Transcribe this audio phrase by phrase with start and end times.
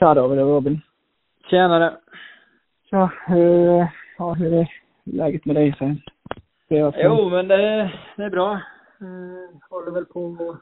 [0.00, 0.80] Tja David och Robin.
[1.50, 1.96] Tjenare.
[2.90, 3.88] Ja, hur,
[4.18, 4.72] ja, hur är
[5.04, 6.00] läget med dig sen?
[6.68, 8.52] Jo, men det, det är bra.
[9.02, 10.60] Uh, håller väl på att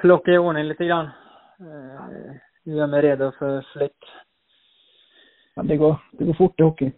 [0.00, 1.08] plocka i ordning lite grann.
[1.60, 2.32] Uh,
[2.64, 4.04] gör mig redo för flytt.
[5.54, 6.92] Ja, det går, det går fort i hockey.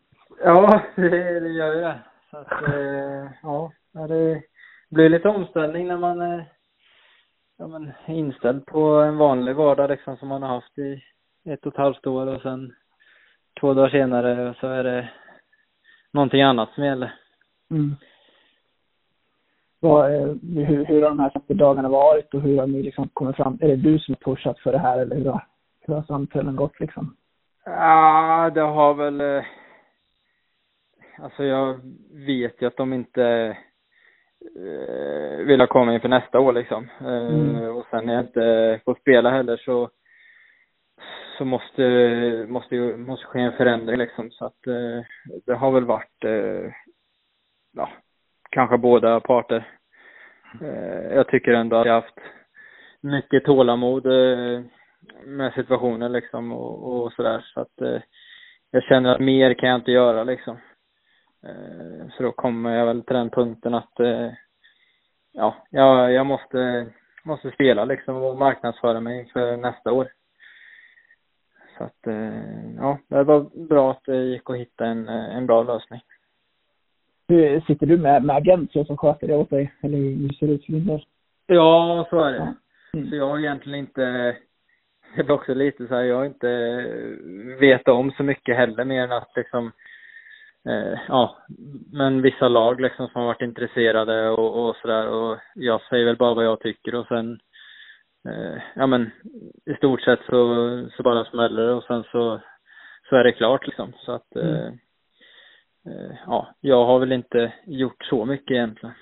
[0.44, 1.98] Ja, det, det gör ju det.
[2.30, 4.42] Så att, uh, ja, det
[4.90, 6.44] blir lite omställning när man är
[7.58, 11.02] ja, men, inställd på en vanlig vardag liksom som man har haft i
[11.44, 12.74] ett och ett halvt år och sen
[13.60, 15.10] två dagar senare så är det
[16.10, 17.14] någonting annat som gäller.
[17.70, 17.96] Mm.
[19.80, 23.08] Vad, eh, hur, hur har de här senaste dagarna varit och hur har ni liksom
[23.08, 23.58] kommit fram?
[23.60, 25.46] Är det du som har pushat för det här eller hur har,
[25.80, 27.16] hur har samtalen gått liksom?
[27.64, 29.44] Ja, det har väl eh,
[31.18, 31.80] Alltså jag
[32.26, 33.56] vet ju att de inte
[34.56, 36.88] eh, vill ha kommit inför nästa år liksom.
[37.00, 37.76] Mm.
[37.76, 39.90] Och sen när jag inte får spela heller så
[41.38, 41.82] så måste,
[42.48, 44.30] måste måste ske en förändring liksom.
[44.30, 45.04] Så att eh,
[45.46, 46.72] det har väl varit, eh,
[47.72, 47.88] ja,
[48.50, 49.68] kanske båda parter.
[50.60, 52.20] Eh, jag tycker ändå att jag haft
[53.00, 54.62] mycket tålamod eh,
[55.24, 57.40] med situationen liksom och, och sådär.
[57.54, 58.02] Så att eh,
[58.70, 60.56] jag känner att mer kan jag inte göra liksom.
[61.46, 64.30] Eh, så då kommer jag väl till den punkten att, eh,
[65.32, 66.86] ja, jag, jag måste,
[67.24, 70.08] måste spela liksom och marknadsföra mig för nästa år.
[71.78, 75.46] Så att, eh, ja, det var bra att det gick att hitta en, eh, en
[75.46, 76.00] bra lösning.
[77.28, 79.72] Hur, sitter du med, med agent som sköter det åt dig?
[79.80, 81.04] Eller hur ser det ut för din del?
[81.46, 82.54] Ja, så är det.
[82.94, 83.10] Mm.
[83.10, 84.36] Så jag har egentligen inte,
[85.16, 86.48] det är också lite så här, jag har inte
[87.60, 89.72] vetat om så mycket heller mer än att liksom,
[90.68, 91.36] eh, ja,
[91.92, 96.16] men vissa lag liksom som har varit intresserade och, och sådär och jag säger väl
[96.16, 97.38] bara vad jag tycker och sen
[98.28, 99.10] eh, ja men
[99.66, 102.40] i stort sett så, så bara smäller det och sen så,
[103.08, 103.92] så är det klart liksom.
[103.98, 104.54] Så att, mm.
[104.54, 104.72] eh,
[105.86, 108.94] eh, ja, jag har väl inte gjort så mycket egentligen.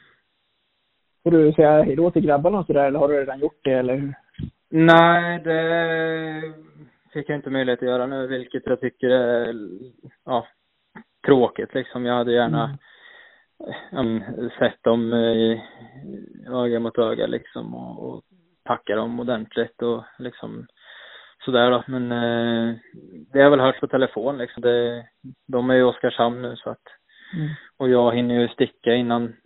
[1.23, 4.15] Får du säga hejdå till grabbarna och sådär eller har du redan gjort det eller?
[4.71, 6.55] Nej, det
[7.13, 9.55] fick jag inte möjlighet att göra nu, vilket jag tycker är,
[10.25, 10.47] ja,
[11.27, 12.07] tråkigt liksom.
[12.07, 12.79] Jag hade gärna
[13.93, 14.51] mm.
[14.59, 15.63] sett dem i
[16.49, 18.25] öga mot öga liksom och, och
[18.65, 20.67] tacka dem ordentligt och liksom
[21.45, 21.85] sådär då.
[21.87, 22.77] Men eh,
[23.33, 24.63] det har jag väl hört på telefon liksom.
[24.63, 25.07] Det,
[25.47, 26.87] de är i Oskarshamn nu så att
[27.35, 27.49] mm.
[27.77, 29.37] och jag hinner ju sticka innan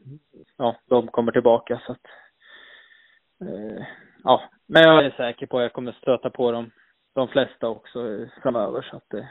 [0.57, 2.07] ja, de kommer tillbaka så att
[3.41, 3.87] eh,
[4.25, 6.71] ja, men jag är säker på att jag kommer stöta på dem,
[7.15, 9.29] de flesta också framöver så att det,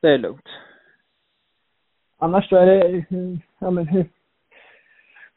[0.00, 0.48] det är lugnt.
[2.18, 3.04] Annars då är det,
[3.58, 4.06] ja men hur,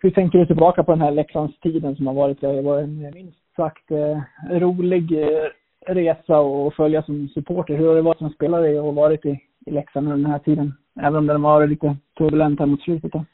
[0.05, 2.41] hur tänker du tillbaka på den här Leksandstiden som har varit?
[2.41, 4.19] Det har varit en minst sagt eh,
[4.59, 5.49] rolig eh,
[5.87, 7.75] resa att följa som supporter.
[7.75, 10.73] Hur har det varit som spelare och varit i, i Leksand under den här tiden?
[10.99, 13.25] Även om den har varit lite turbulent här mot slutet då?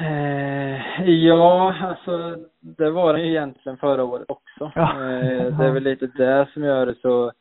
[0.00, 4.72] Eh, ja, alltså det var det egentligen förra året också.
[4.74, 4.90] Ja.
[4.90, 7.32] Eh, det är väl lite det som gör det så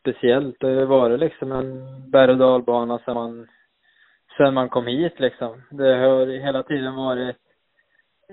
[0.00, 0.56] speciellt.
[0.60, 3.46] Det har varit liksom en berg och dalbana sen man,
[4.36, 5.62] sen man kom hit liksom.
[5.70, 7.36] Det har hela tiden varit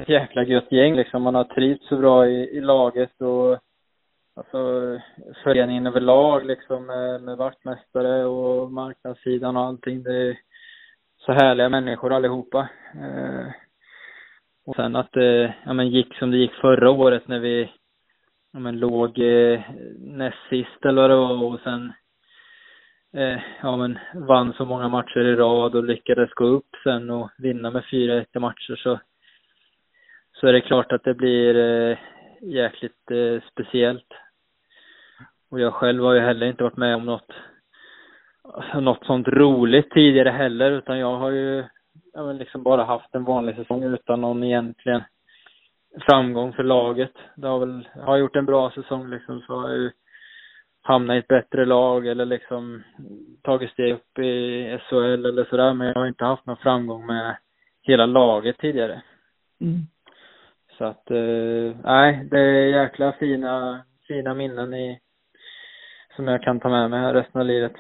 [0.02, 1.24] ett jäkla gött gäng liksom.
[1.24, 3.60] Man har trivts så bra i, i laget och
[4.36, 4.60] alltså
[5.44, 10.04] föreningen överlag liksom med, med vaktmästare och marknadssidan och allting.
[10.04, 10.38] Det är
[11.18, 12.70] så härliga människor allihopa.
[12.96, 13.48] Eh,
[14.66, 17.72] och sen att det, ja men gick som det gick förra året när vi,
[18.54, 19.62] ja men låg eh,
[20.00, 21.94] näst sist eller vad det var och sen
[23.14, 27.30] eh, ja men vann så många matcher i rad och lyckades gå upp sen och
[27.38, 29.00] vinna med 4-1 matcher så
[30.42, 31.98] så är det klart att det blir eh,
[32.42, 34.08] jäkligt eh, speciellt.
[35.52, 37.34] Och jag själv har ju heller inte varit med om något,
[38.76, 41.64] något sånt roligt tidigare heller, utan jag har ju
[42.14, 45.02] ja, men liksom bara haft en vanlig säsong utan någon egentligen
[46.00, 47.14] framgång för laget.
[47.36, 49.92] Det har väl, har jag gjort en bra säsong liksom så har jag ju
[50.82, 52.84] hamnat i ett bättre lag eller liksom
[53.42, 57.38] tagit steg upp i SHL eller sådär, men jag har inte haft någon framgång med
[57.82, 59.02] hela laget tidigare.
[59.62, 59.82] Mm.
[60.82, 65.00] Så att, eh, nej, det är jäkla fina, fina minnen i,
[66.16, 67.72] som jag kan ta med mig resten av livet.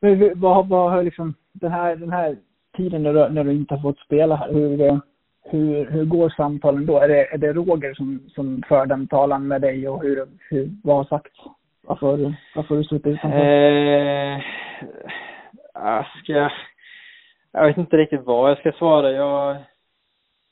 [0.00, 2.36] Men vad, vad har liksom, den här, den här
[2.76, 5.00] tiden när du, när du inte har fått spela här, hur,
[5.44, 6.98] hur, hur går samtalen då?
[6.98, 10.70] Är det, är det Roger som, som för den talan med dig och hur, hur,
[10.84, 11.38] vad har sagts?
[11.82, 13.38] Varför har du, varför har du suttit utanför?
[13.38, 14.42] Eh,
[16.22, 16.52] ska jag,
[17.52, 19.12] jag vet inte riktigt vad jag ska svara.
[19.12, 19.56] Jag,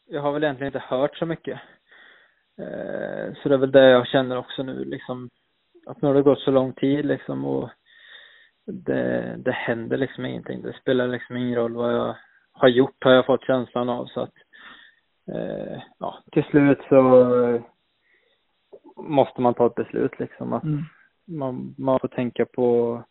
[0.08, 1.60] jag har väl egentligen inte hört så mycket.
[2.58, 5.30] Eh, så det är väl det jag känner också nu liksom
[5.86, 7.70] att nu har det gått så lång tid liksom och
[8.66, 10.62] det, det händer liksom ingenting.
[10.62, 12.16] Det spelar liksom ingen roll vad jag
[12.52, 14.34] har gjort har jag fått känslan av så att
[15.34, 17.62] eh, ja, till slut så
[18.96, 20.84] måste man ta ett beslut liksom att mm.
[21.26, 23.02] man, man får tänka på,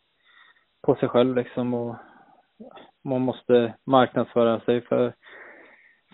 [0.82, 1.96] på sig själv liksom och
[3.04, 5.14] man måste marknadsföra sig för,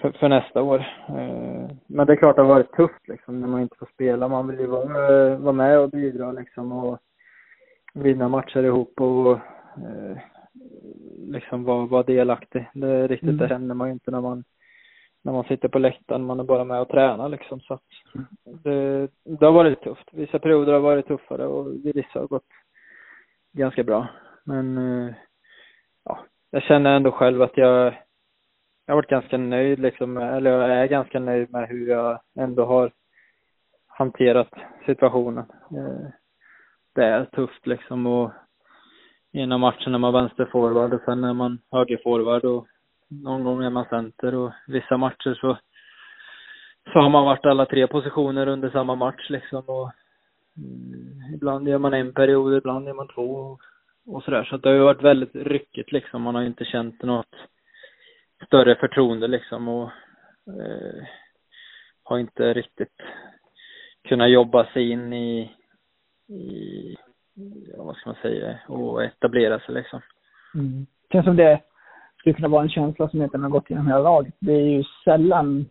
[0.00, 0.79] för, för nästa år.
[1.08, 4.29] Eh, men det är klart det har varit tufft liksom när man inte får spela.
[4.29, 6.99] Man vill ju vara, vara med och bidra liksom och
[7.94, 9.32] vinna matcher ihop och
[9.76, 10.19] eh,
[11.19, 12.70] liksom vara, vara delaktig.
[12.75, 13.38] Det är riktigt, mm.
[13.38, 14.44] det händer man ju inte när man
[15.25, 17.82] när man sitter på läktaren, man är bara med och tränar liksom så att
[18.44, 20.08] det, det har varit tufft.
[20.12, 22.49] Vissa perioder har varit tuffare och vissa har gått
[23.52, 24.08] ganska bra.
[24.44, 25.14] Men eh,
[26.05, 26.19] ja,
[26.50, 27.94] jag känner ändå själv att jag
[28.86, 32.64] jag har varit ganska nöjd liksom, eller jag är ganska nöjd med hur jag ändå
[32.64, 32.92] har
[33.86, 34.50] hanterat
[34.86, 35.44] situationen.
[35.70, 36.08] Eh,
[36.94, 38.31] det är tufft liksom och
[39.32, 42.66] ena matchen är man vänsterforward och sen är man högerforward och
[43.08, 45.58] någon gång är man center och vissa matcher så
[46.92, 49.92] så har man varit alla tre positioner under samma match liksom och
[50.56, 53.60] mm, ibland gör man en period, ibland gör man två och,
[54.06, 54.44] och sådär.
[54.44, 56.22] Så det har ju varit väldigt ryckigt liksom.
[56.22, 57.34] Man har inte känt något
[58.46, 59.90] större förtroende liksom och
[60.46, 61.04] eh,
[62.02, 63.02] har inte riktigt
[64.08, 65.52] kunnat jobba sig in i,
[66.28, 66.96] i
[67.76, 70.00] ja, vad ska man säga, och etablera sig liksom.
[70.54, 70.86] Mm.
[71.12, 71.60] Känns som det
[72.19, 74.34] skulle kunna vara en känsla som egentligen har gått genom hela laget.
[74.38, 75.66] Det är ju sällan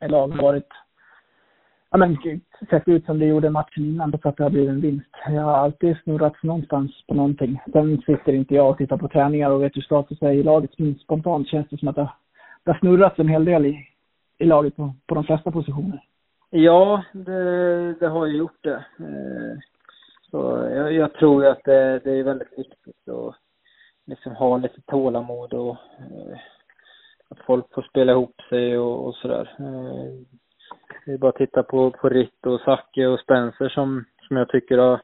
[0.00, 0.68] ett lag har varit
[1.92, 2.16] ja, men,
[2.70, 5.10] sett ut som det gjorde matchen innan för att det har blivit en vinst.
[5.26, 7.60] Jag har alltid snurrat någonstans på någonting.
[7.72, 10.78] Sen sitter inte jag och tittar på träningar och vet hur status är i laget.
[10.78, 12.12] Men spontant känns det som att det,
[12.64, 13.86] det har snurrats en hel del i,
[14.38, 16.04] i laget på, på de flesta positioner.
[16.50, 18.84] Ja, det, det har ju gjort det.
[18.98, 19.58] Eh,
[20.30, 23.34] så jag, jag tror att det, det är väldigt viktigt att
[24.06, 26.38] liksom ha lite tålamod och eh,
[27.28, 29.56] att folk får spela ihop sig och, och sådär.
[29.58, 30.41] Eh,
[31.06, 34.48] det är bara att titta på, på Ritt och Zacke och Spencer som, som jag
[34.48, 35.00] tycker har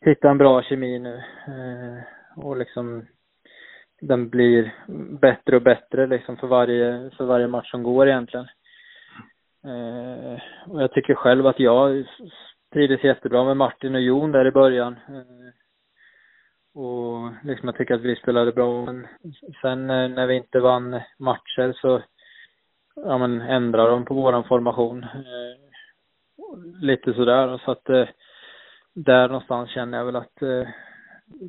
[0.00, 1.14] hittat en bra kemi nu.
[1.46, 2.02] Eh,
[2.44, 3.06] och liksom
[4.00, 4.74] den blir
[5.20, 8.46] bättre och bättre liksom för varje, för varje match som går egentligen.
[9.64, 12.04] Eh, och jag tycker själv att jag
[12.72, 14.92] trivdes jättebra med Martin och Jon där i början.
[14.92, 15.52] Eh,
[16.74, 18.84] och liksom jag tycker att vi spelade bra.
[18.84, 19.06] Men
[19.62, 22.02] sen eh, när vi inte vann matcher så
[22.94, 25.02] ja, men ändrade de på våran formation.
[25.02, 25.72] Eh,
[26.80, 27.60] lite sådär.
[27.64, 28.08] Så att eh,
[28.94, 30.68] där någonstans känner jag väl att eh,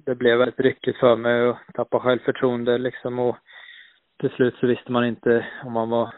[0.05, 3.37] det blev väldigt ryckigt för mig och tappa självförtroende liksom och
[4.19, 6.13] till slut så visste man inte om man var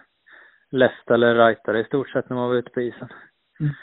[0.72, 3.08] left eller rightare i stort sett när man var ute på isen.
[3.60, 3.74] Mm.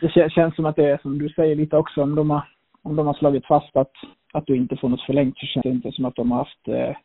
[0.00, 2.48] Det känns som att det är som du säger lite också om de har
[2.82, 3.92] om de har slagit fast att,
[4.32, 6.68] att du inte får något förlängt så känns det inte som att de har haft
[6.68, 6.96] eh,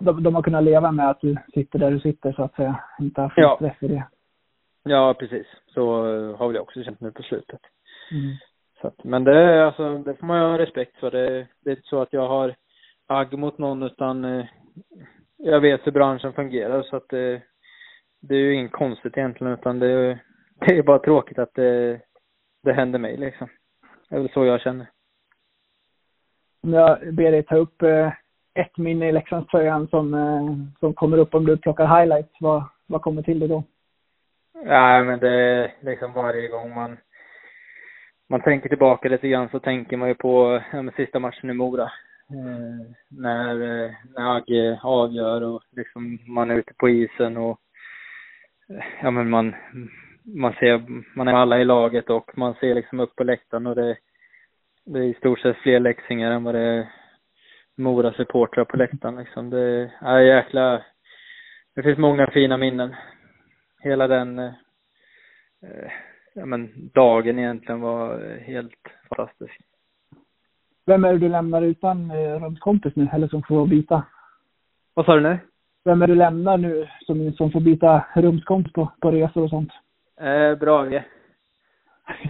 [0.00, 2.84] de, de har kunnat leva med att du sitter där du sitter så att säga.
[3.00, 3.56] Inte haft ja.
[3.56, 4.04] stress i det.
[4.82, 5.46] Ja, precis.
[5.66, 5.92] Så
[6.36, 7.60] har väl jag också känt nu på slutet.
[8.10, 8.36] Mm.
[8.80, 11.10] Så att, men det är alltså, det får man ju ha respekt för.
[11.10, 12.54] Det, det är inte så att jag har
[13.06, 14.46] agg mot någon utan eh,
[15.36, 17.42] jag vet hur branschen fungerar så att det,
[18.20, 20.18] det är ju inget konstigt egentligen utan det,
[20.60, 22.00] det är bara tråkigt att det,
[22.62, 23.48] det händer mig liksom.
[24.08, 24.86] Det är väl så jag känner.
[26.62, 28.12] Om jag ber dig ta upp eh,
[28.54, 33.02] ett minne i Leksandströjan som, eh, som kommer upp om du plockar highlights, vad, vad
[33.02, 33.64] kommer till dig då?
[34.64, 36.96] Ja, men det är liksom varje gång man
[38.28, 41.90] man tänker tillbaka lite grann så tänker man ju på ja, sista matchen i Mora.
[42.30, 42.94] Mm.
[43.08, 47.60] när, eh, när Agge avgör och liksom man är ute på isen och
[49.02, 49.54] ja men man,
[50.22, 50.82] man ser,
[51.16, 53.96] man är alla i laget och man ser liksom upp på läktaren och det,
[54.84, 56.88] det är i stort sett fler läxingar än vad det är
[57.76, 59.50] Mora-supportrar på läktaren liksom.
[59.50, 60.82] Det är jäkla,
[61.74, 62.94] det finns många fina minnen.
[63.80, 64.52] Hela den, eh,
[66.34, 69.60] ja men dagen egentligen var helt fantastisk.
[70.86, 74.02] Vem är det du lämnar utan eh, rumskompis nu, eller som får byta?
[74.94, 75.38] Vad sa du nu?
[75.84, 79.50] Vem är det du lämnar nu som, som får byta rumskompis på, på resor och
[79.50, 79.72] sånt?
[80.20, 81.04] Eh, Brage.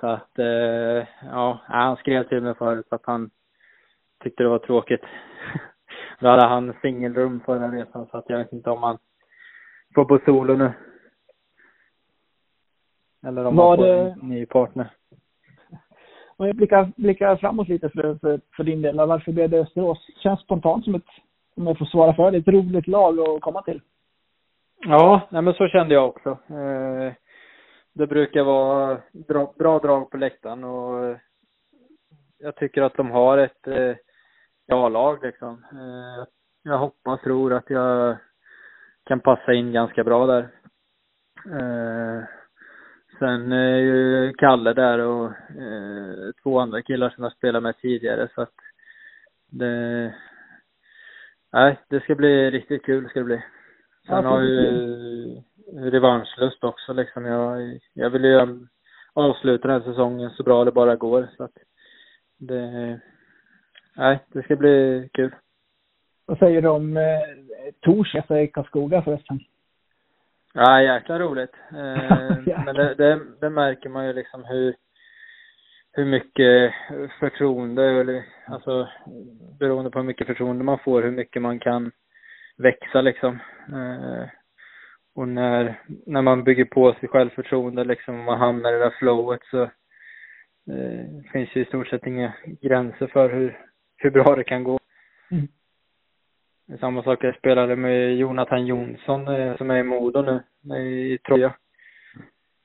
[0.00, 3.30] så att, eh, ja, han skrev till mig förut att han
[4.26, 5.00] tyckte det var tråkigt.
[6.20, 8.98] Då hade han singelrum förra resan så att jag vet inte om han
[9.94, 10.72] får bo solo nu.
[13.26, 14.16] Eller om var han får det...
[14.22, 14.90] en ny partner.
[16.36, 20.06] Om jag blickar, blickar framåt lite för, för, för din del, varför blev det Österås?
[20.22, 21.10] Känns spontant som ett,
[21.56, 23.80] om jag får svara för det, ett roligt lag att komma till.
[24.86, 26.30] Ja, nej men så kände jag också.
[26.30, 27.12] Eh,
[27.92, 31.16] det brukar vara bra, bra drag på läktaren och
[32.38, 33.96] jag tycker att de har ett eh,
[34.68, 35.64] A-lag liksom.
[35.72, 36.26] Eh,
[36.62, 38.16] jag hoppas, tror att jag
[39.04, 40.48] kan passa in ganska bra där.
[41.46, 42.24] Eh,
[43.18, 48.28] sen är ju Kalle där och eh, två andra killar som jag spelat med tidigare
[48.34, 48.54] så att
[49.50, 50.14] det,
[51.52, 53.42] nej, det ska bli riktigt kul ska det bli.
[54.06, 55.42] Sen ja, har ju
[55.72, 57.24] revanschlust också liksom.
[57.24, 58.66] Jag, jag vill ju
[59.12, 61.58] avsluta den här säsongen så bra det bara går så att
[62.38, 63.00] det,
[63.96, 65.34] nej, det ska bli kul.
[66.26, 67.20] Vad säger du om eh,
[67.80, 69.40] Tors efter Karlskoga förresten?
[70.54, 71.54] Ja, jäkla roligt.
[71.76, 74.74] Eh, men det, det, det, märker man ju liksom hur,
[75.92, 76.72] hur mycket
[77.20, 78.88] förtroende, eller alltså
[79.58, 81.92] beroende på hur mycket förtroende man får, hur mycket man kan
[82.56, 83.38] växa liksom.
[83.68, 84.28] Eh,
[85.14, 88.94] och när, när man bygger på sig självförtroende liksom, och man hamnar i det där
[88.98, 89.62] flowet så
[90.72, 93.58] eh, finns ju i stort sett inga gränser för hur,
[94.06, 94.78] hur bra det kan gå.
[95.30, 95.48] Mm.
[96.80, 100.42] Samma sak jag spelade med Jonathan Jonsson eh, som är i Modo nu,
[100.80, 101.54] i Troja.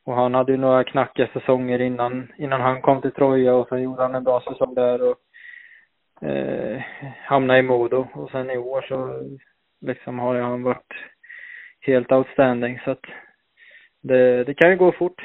[0.06, 3.82] Och han hade ju några knackiga säsonger innan, innan han kom till Troja och sen
[3.82, 5.18] gjorde han en bra säsong där och
[6.28, 6.82] eh,
[7.26, 8.08] hamnade i Modo.
[8.14, 9.22] Och sen i år så
[9.88, 10.94] liksom har han varit
[11.80, 13.06] helt outstanding så att
[14.02, 15.22] det, det kan ju gå fort.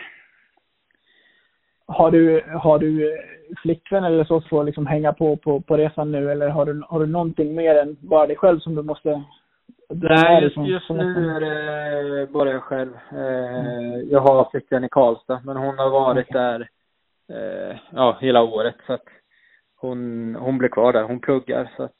[1.86, 3.16] Har du, har du
[3.62, 6.82] flickvän eller så som får liksom hänga på, på på resan nu eller har du,
[6.88, 9.22] har du någonting mer än bara dig själv som du måste
[9.88, 12.92] Nej, just, just nu är det bara jag själv.
[13.12, 16.42] Eh, jag har flickvän i Karlstad, men hon har varit okay.
[16.42, 16.68] där
[17.32, 18.76] eh, ja, hela året.
[18.86, 19.04] Så att
[19.76, 21.02] hon, hon blir kvar där.
[21.02, 21.96] Hon pluggar så att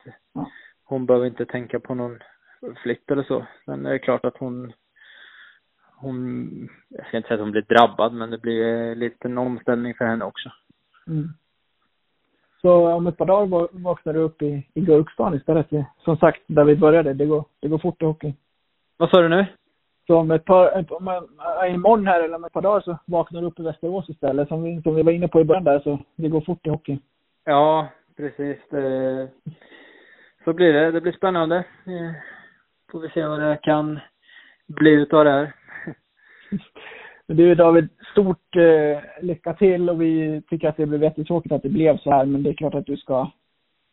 [0.85, 2.19] hon behöver inte tänka på någon
[2.83, 3.47] flytt eller så.
[3.67, 4.73] Men det är klart att hon
[5.97, 9.95] hon, jag ska inte säga att hon blir drabbad, men det blir lite en omställning
[9.95, 10.51] för henne också.
[11.07, 11.29] Mm.
[12.61, 15.67] Så om ett par dagar vaknar du upp i, i Gurkstan istället.
[15.99, 18.35] Som sagt, där vi började, det går, det går fort i hockey.
[18.97, 19.47] Vad sa du nu?
[20.07, 21.29] Så om ett par, om,
[21.69, 24.49] imorgon här eller om ett par dagar så vaknar du upp i Västerås istället.
[24.49, 26.71] Som vi, som vi var inne på i början där, så det går fort i
[26.71, 26.99] hockey.
[27.45, 28.59] Ja, precis.
[28.71, 29.29] Det,
[30.45, 30.91] så blir det.
[30.91, 31.65] Det blir spännande.
[32.93, 34.01] Får vi se vad det kan
[34.67, 35.53] bli utav det här.
[37.27, 41.63] Men du David, stort eh, lycka till och vi tycker att det blev jättetråkigt att
[41.63, 43.31] det blev så här men det är klart att du ska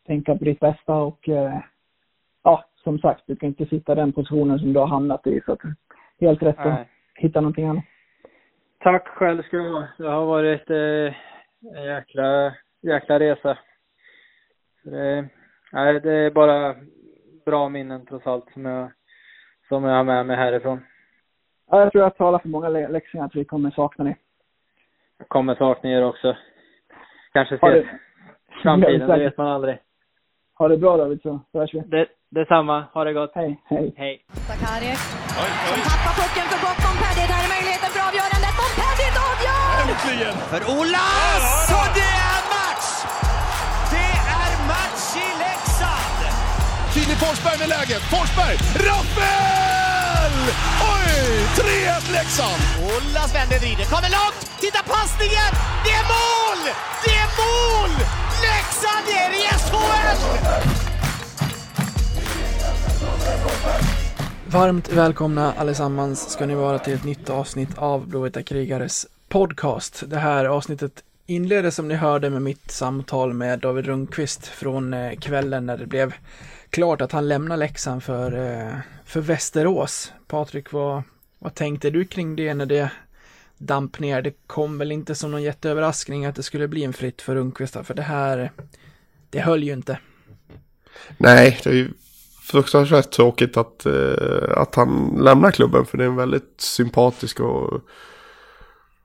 [0.06, 1.58] tänka på ditt bästa och eh,
[2.44, 5.40] ja, som sagt, du kan inte sitta i den positionen som du har hamnat i
[5.46, 5.60] så att
[6.20, 6.72] helt rätt Nej.
[6.72, 7.84] att hitta någonting annat.
[8.78, 9.88] Tack själv ska du ha.
[9.98, 11.14] Det har varit eh,
[11.76, 13.58] en jäkla, jäkla resa.
[14.82, 15.28] det,
[15.72, 16.74] nej, det är bara
[17.44, 18.92] bra minnen trots allt som jag,
[19.68, 20.80] som jag har med mig härifrån.
[21.70, 24.16] Ja, jag tror jag talar för många lektioner att vi kommer sakna er.
[25.18, 26.36] Jag kommer sakna er också.
[27.32, 27.86] Kanske ses
[28.62, 29.78] framtiden, det vet man aldrig.
[30.58, 31.80] Ha det bra David, så hörs vi.
[31.80, 32.84] Det, detsamma.
[32.94, 33.32] Ha det gott.
[33.34, 33.60] Hej.
[33.64, 33.94] Hej.
[33.96, 34.24] Hej.
[34.48, 35.00] Sakaric.
[35.68, 36.80] Som tappar pucken för gott.
[36.84, 38.52] Montpellier, där är möjligheten för avgörandet.
[38.60, 39.70] Montpellier avgör!
[39.82, 40.34] Äntligen!
[40.52, 41.44] För Olas!
[41.78, 42.88] Och det är match!
[43.94, 44.10] Det
[44.42, 46.20] är match i Leksand!
[46.94, 48.02] Filip Forsberg med läget.
[48.12, 48.56] Forsberg!
[48.88, 49.83] Rappel!
[50.94, 51.10] Oj!
[51.56, 52.62] 3-1 Leksand!
[52.82, 54.60] Ola vänder, vrider, kommer långt!
[54.60, 55.50] Titta passningen!
[55.84, 56.60] Det är mål!
[57.04, 57.90] Det är mål!
[58.46, 60.18] Leksand är i SHL!
[64.46, 70.02] Varmt välkomna allesammans ska ni vara till ett nytt avsnitt av Blåvita krigares podcast.
[70.06, 75.16] Det här avsnittet inleddes som ni hörde med mitt samtal med David Rundqvist från eh,
[75.18, 76.14] kvällen när det blev
[76.70, 80.12] klart att han lämnar Leksand för, eh, för Västerås.
[80.26, 81.02] Patrik, vad,
[81.38, 82.90] vad tänkte du kring det när det
[83.58, 84.22] damp ner?
[84.22, 87.76] Det kom väl inte som någon jätteöverraskning att det skulle bli en flytt för Rundqvist,
[87.84, 88.52] för det här,
[89.30, 89.98] det höll ju inte.
[91.18, 91.90] Nej, det är ju
[92.42, 97.80] fruktansvärt tråkigt att, uh, att han lämnar klubben, för det är en väldigt sympatisk och,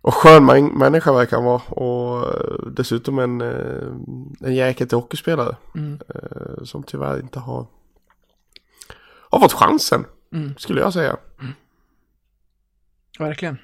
[0.02, 0.46] och skön
[0.78, 1.62] människa verkar han vara.
[1.62, 3.94] Och uh, dessutom en, uh,
[4.42, 5.56] en jäkel till hockeyspelare.
[5.76, 6.00] Mm.
[6.64, 7.66] som tyvärr inte har,
[9.30, 10.56] har fått chansen, mm.
[10.58, 11.18] skulle jag säga.
[11.40, 11.54] Mm.
[13.20, 13.58] Verkligen.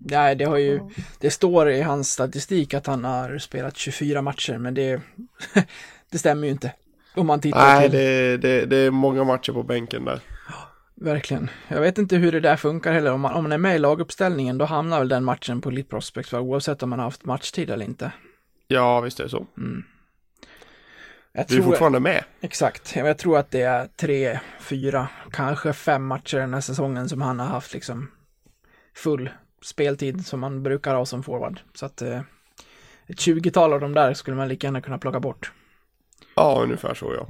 [0.00, 0.80] Nej, det har ju,
[1.20, 5.00] det står i hans statistik att han har spelat 24 matcher, men det,
[6.10, 6.72] det stämmer ju inte.
[7.14, 7.98] Om man tittar Nej, till...
[7.98, 10.20] det, det, det är många matcher på bänken där.
[11.00, 11.50] Verkligen.
[11.68, 13.12] Jag vet inte hur det där funkar heller.
[13.12, 15.88] Om man, om man är med i laguppställningen, då hamnar väl den matchen på Elite
[15.88, 16.40] Prospect, va?
[16.40, 18.12] oavsett om man har haft matchtid eller inte.
[18.68, 19.46] Ja, visst är det så.
[19.56, 19.84] Mm.
[21.32, 22.24] Jag du är fortfarande med.
[22.40, 22.96] Exakt.
[22.96, 27.40] Jag tror att det är tre, fyra, kanske fem matcher den här säsongen som han
[27.40, 28.10] har haft liksom
[28.94, 29.30] full
[29.62, 31.60] speltid som man brukar ha som forward.
[31.74, 32.20] Så att eh,
[33.06, 35.52] ett 20-tal av dem där skulle man lika gärna kunna plocka bort.
[36.36, 37.28] Ja, ungefär så ja.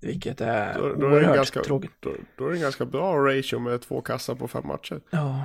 [0.00, 1.92] Vilket är Då, då, är oerhört ganska, tråkigt.
[2.00, 5.00] då, då är det en ganska bra ratio med två kassar på fem matcher.
[5.10, 5.44] Ja.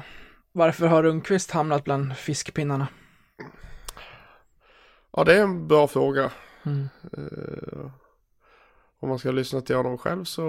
[0.51, 2.87] Varför har Rundqvist hamnat bland fiskpinnarna?
[5.11, 6.31] Ja, det är en bra fråga.
[6.65, 6.89] Mm.
[7.17, 7.91] Eh,
[8.99, 10.43] om man ska lyssna till honom själv så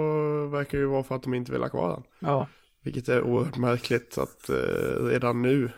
[0.47, 2.03] verkar det ju vara för att de inte vill ha kvar honom.
[2.19, 2.47] Ja,
[2.81, 5.71] Vilket är oerhört märkligt att eh, redan nu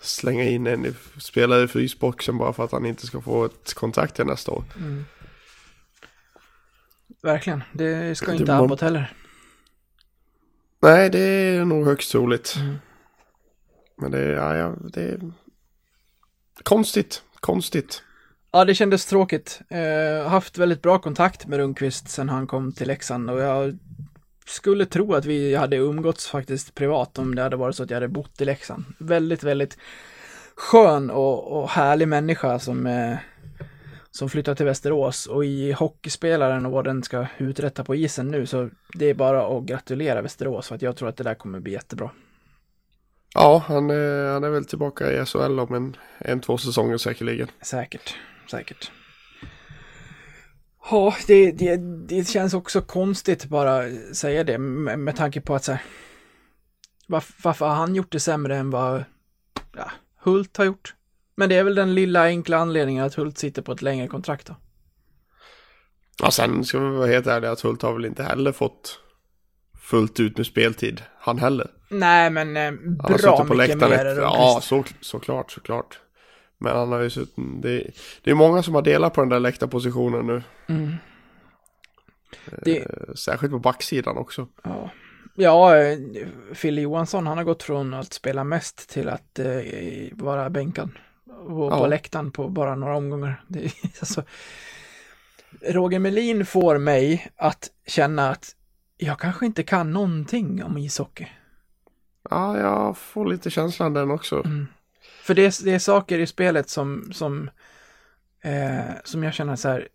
[0.00, 3.74] slänga in en i- spelare i frysboxen bara för att han inte ska få ett
[3.74, 4.64] kontrakt till nästa år.
[4.76, 5.04] mm.
[7.22, 7.62] verkligen.
[7.72, 9.12] Det ska Det inte var- Abbott heller.
[10.82, 12.54] Nej, det är nog högst troligt.
[12.56, 12.76] Mm.
[13.96, 15.32] Men det är, ja, ja, det är
[16.62, 18.02] konstigt, konstigt.
[18.52, 19.60] Ja, det kändes tråkigt.
[19.68, 23.78] Eh, haft väldigt bra kontakt med Rundqvist sen han kom till Leksand och jag
[24.46, 27.96] skulle tro att vi hade umgåtts faktiskt privat om det hade varit så att jag
[27.96, 28.84] hade bott i Leksand.
[28.98, 29.78] Väldigt, väldigt
[30.54, 33.16] skön och, och härlig människa som, eh,
[34.10, 38.46] som flyttar till Västerås och i hockeyspelaren och vad den ska uträtta på isen nu
[38.46, 41.60] så det är bara att gratulera Västerås för att jag tror att det där kommer
[41.60, 42.10] bli jättebra.
[43.34, 47.48] Ja, han är, han är väl tillbaka i SHL om en, en två säsonger säkerligen.
[47.62, 48.14] Säkert,
[48.50, 48.90] säkert.
[50.90, 51.76] Ja, det, det,
[52.08, 53.82] det känns också konstigt bara
[54.14, 55.82] säga det med, med tanke på att så här,
[57.06, 59.04] varför, varför har han gjort det sämre än vad
[59.76, 59.90] ja,
[60.22, 60.94] Hult har gjort?
[61.36, 64.46] Men det är väl den lilla enkla anledningen att Hult sitter på ett längre kontrakt
[64.46, 64.56] då.
[66.22, 68.98] Ja, sen ska vi vara helt ärliga att Hult har väl inte heller fått
[69.80, 71.70] fullt ut med speltid, han heller.
[71.90, 72.72] Nej, men eh,
[73.08, 76.00] bra mycket mer ett- Ja, så, såklart, såklart.
[76.62, 77.90] Men han har ju suttit, det,
[78.22, 80.42] det är många som har delat på den där läktarpositionen nu.
[80.68, 80.94] Mm.
[82.64, 84.48] Det, Eh, Särskilt på backsidan också.
[84.62, 84.90] Ja,
[85.34, 85.72] ja
[86.54, 89.46] Fille Johansson han har gått från att spela mest till att eh,
[90.12, 90.90] vara bänkad
[91.26, 91.86] och på Ja.
[91.86, 93.44] läktaren på bara några omgångar.
[93.48, 94.22] Det, är alltså,
[95.62, 98.56] Roger Melin får mig att känna att
[98.96, 101.26] jag kanske inte kan någonting om ishockey.
[102.30, 104.42] Ja, jag får lite känslan den också.
[105.30, 107.50] För det är, det är saker i spelet som, som,
[108.42, 109.88] eh, som jag känner så här,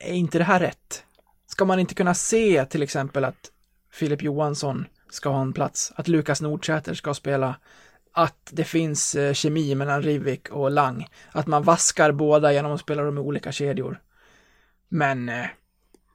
[0.00, 1.04] är inte det här rätt?
[1.46, 3.50] Ska man inte kunna se till exempel att
[3.90, 7.56] Filip Johansson ska ha en plats, att Lukas Nordsäter ska spela,
[8.12, 12.80] att det finns eh, kemi mellan Rivik och Lang, att man vaskar båda genom att
[12.80, 14.00] spela dem i olika kedjor.
[14.88, 15.46] Men eh,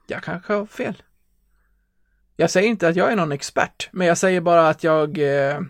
[0.06, 1.02] jag kanske har fel.
[2.36, 5.60] Jag säger inte att jag är någon expert, men jag säger bara att jag eh,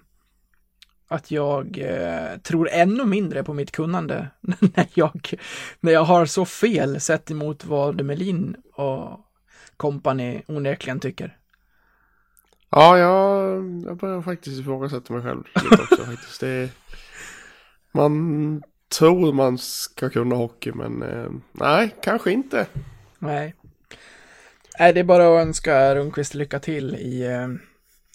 [1.08, 5.34] att jag eh, tror ännu mindre på mitt kunnande när jag,
[5.80, 9.20] när jag har så fel sett emot vad Melin och
[9.76, 11.36] kompani onekligen tycker.
[12.70, 16.40] Ja, jag, jag börjar faktiskt ifrågasätta mig själv lite också faktiskt.
[16.40, 16.70] Det
[17.92, 18.62] man
[18.98, 22.66] tror man ska kunna hockey, men eh, nej, kanske inte.
[23.18, 23.54] Nej.
[24.78, 27.48] Nej, det är bara att önska Rundqvist lycka till i, eh,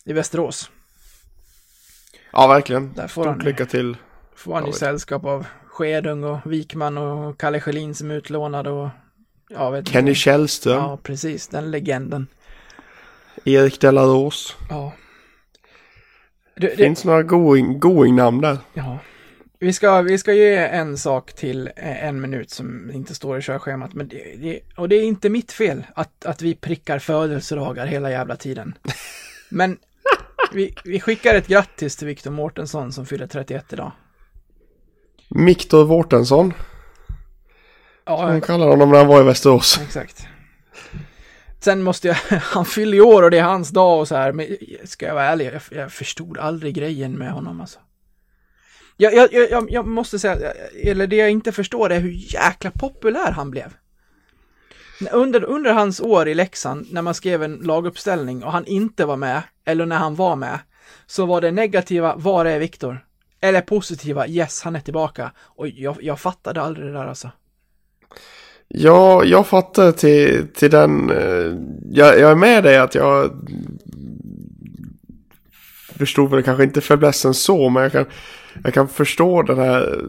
[0.06, 0.72] i Västerås.
[2.34, 2.94] Ja, verkligen.
[2.94, 3.98] Där får Stort han, lycka till.
[4.36, 8.90] får han ju sällskap av Skedung och Wikman och Kalle Schelin som är utlånad och
[9.50, 10.20] ja, vet Kenny inte.
[10.20, 12.28] Källström, Ja, precis, den legenden.
[13.44, 14.56] Erik Delaros.
[14.70, 14.94] Ja.
[16.56, 18.58] Det, det, Finns några going, going namn där.
[18.74, 18.98] Ja.
[19.60, 23.42] Vi ska, vi ska ge en sak till eh, en minut som inte står i
[23.42, 23.94] körschemat.
[23.94, 28.12] Men det, det, och det är inte mitt fel att, att vi prickar födelsedagar hela
[28.12, 28.74] jävla tiden.
[29.50, 29.78] Men
[30.54, 33.92] vi, vi skickar ett grattis till Viktor Mårtensson som fyller 31 idag.
[35.30, 36.54] Viktor Mårtensson.
[38.06, 39.80] Ja, Man kallar honom när han var i Västerås.
[39.84, 40.28] exakt.
[41.60, 44.32] Sen måste jag, han fyller i år och det är hans dag och så här,
[44.32, 44.48] men
[44.84, 47.80] ska jag vara ärlig, jag, jag förstod aldrig grejen med honom alltså.
[48.98, 53.32] Jag, jag, jag, jag måste säga, eller det jag inte förstår är hur jäkla populär
[53.32, 53.74] han blev.
[55.12, 59.18] Under, under hans år i Leksand, när man skrev en laguppställning och han inte var
[59.18, 60.60] med, eller när han var med,
[61.06, 63.06] så var det negativa, var är Viktor?
[63.42, 65.32] Eller positiva, yes, han är tillbaka.
[65.40, 67.32] Och jag, jag fattade aldrig det där alltså.
[68.68, 71.10] Ja, jag fattar till, till den...
[71.10, 71.58] eh,
[71.92, 73.32] Jag, jag är med dig att jag
[75.98, 78.06] förstod väl kanske inte fäblessen så, men jag kan,
[78.64, 80.02] jag kan förstå den här...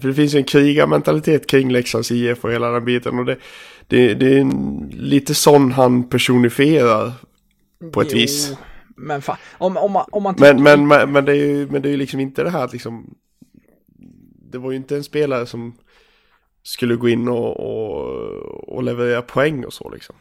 [0.00, 3.18] För det finns ju en krigarmentalitet kring Leksands IF och hela den biten.
[3.18, 3.36] Och det,
[3.86, 4.44] det, det är
[4.92, 7.12] lite sån han personifierar
[7.92, 8.56] på ett Jo, vis.
[8.96, 11.82] Men fan, om, om, man, om man Men, men, men, men, det är ju, men
[11.82, 13.14] det är ju liksom inte det här att liksom...
[14.52, 15.74] Det var ju inte en spelare som
[16.62, 20.16] skulle gå in och, och, och leverera poäng och så liksom.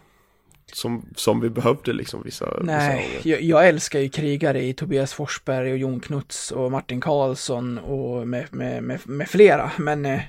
[0.74, 5.14] Som, som vi behövde liksom vissa Nej, vissa jag, jag, älskar ju krigare i Tobias
[5.14, 9.72] Forsberg och Jon Knuts och Martin Karlsson och med, med, med, med flera.
[9.78, 10.22] Men, eh,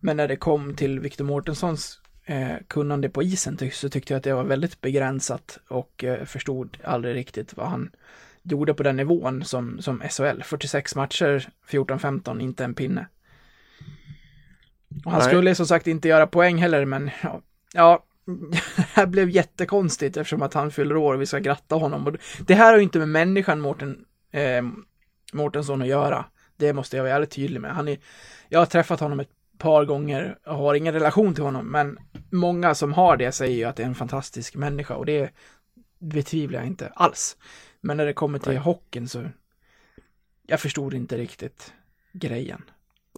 [0.00, 4.24] men när det kom till Victor Mårtenssons eh, kunnande på isen så tyckte jag att
[4.24, 7.90] det var väldigt begränsat och eh, förstod aldrig riktigt vad han
[8.42, 10.42] gjorde på den nivån som, som SHL.
[10.42, 13.06] 46 matcher, 14-15, inte en pinne.
[15.04, 15.28] Och han Nej.
[15.28, 17.40] skulle som sagt inte göra poäng heller, men ja,
[17.72, 18.05] ja
[18.76, 22.06] det här blev jättekonstigt eftersom att han fyller år och vi ska gratta honom.
[22.06, 24.62] Och det här har ju inte med människan Mårten, eh,
[25.32, 26.24] Mårtensson att göra.
[26.56, 27.74] Det måste jag vara väldigt tydlig med.
[27.74, 27.98] Han är,
[28.48, 31.98] jag har träffat honom ett par gånger och har ingen relation till honom, men
[32.30, 35.30] många som har det säger ju att det är en fantastisk människa och det
[35.98, 37.36] betvivlar jag inte alls.
[37.80, 38.60] Men när det kommer till Nej.
[38.60, 39.24] hockeyn så
[40.46, 41.72] jag förstod inte riktigt
[42.12, 42.62] grejen.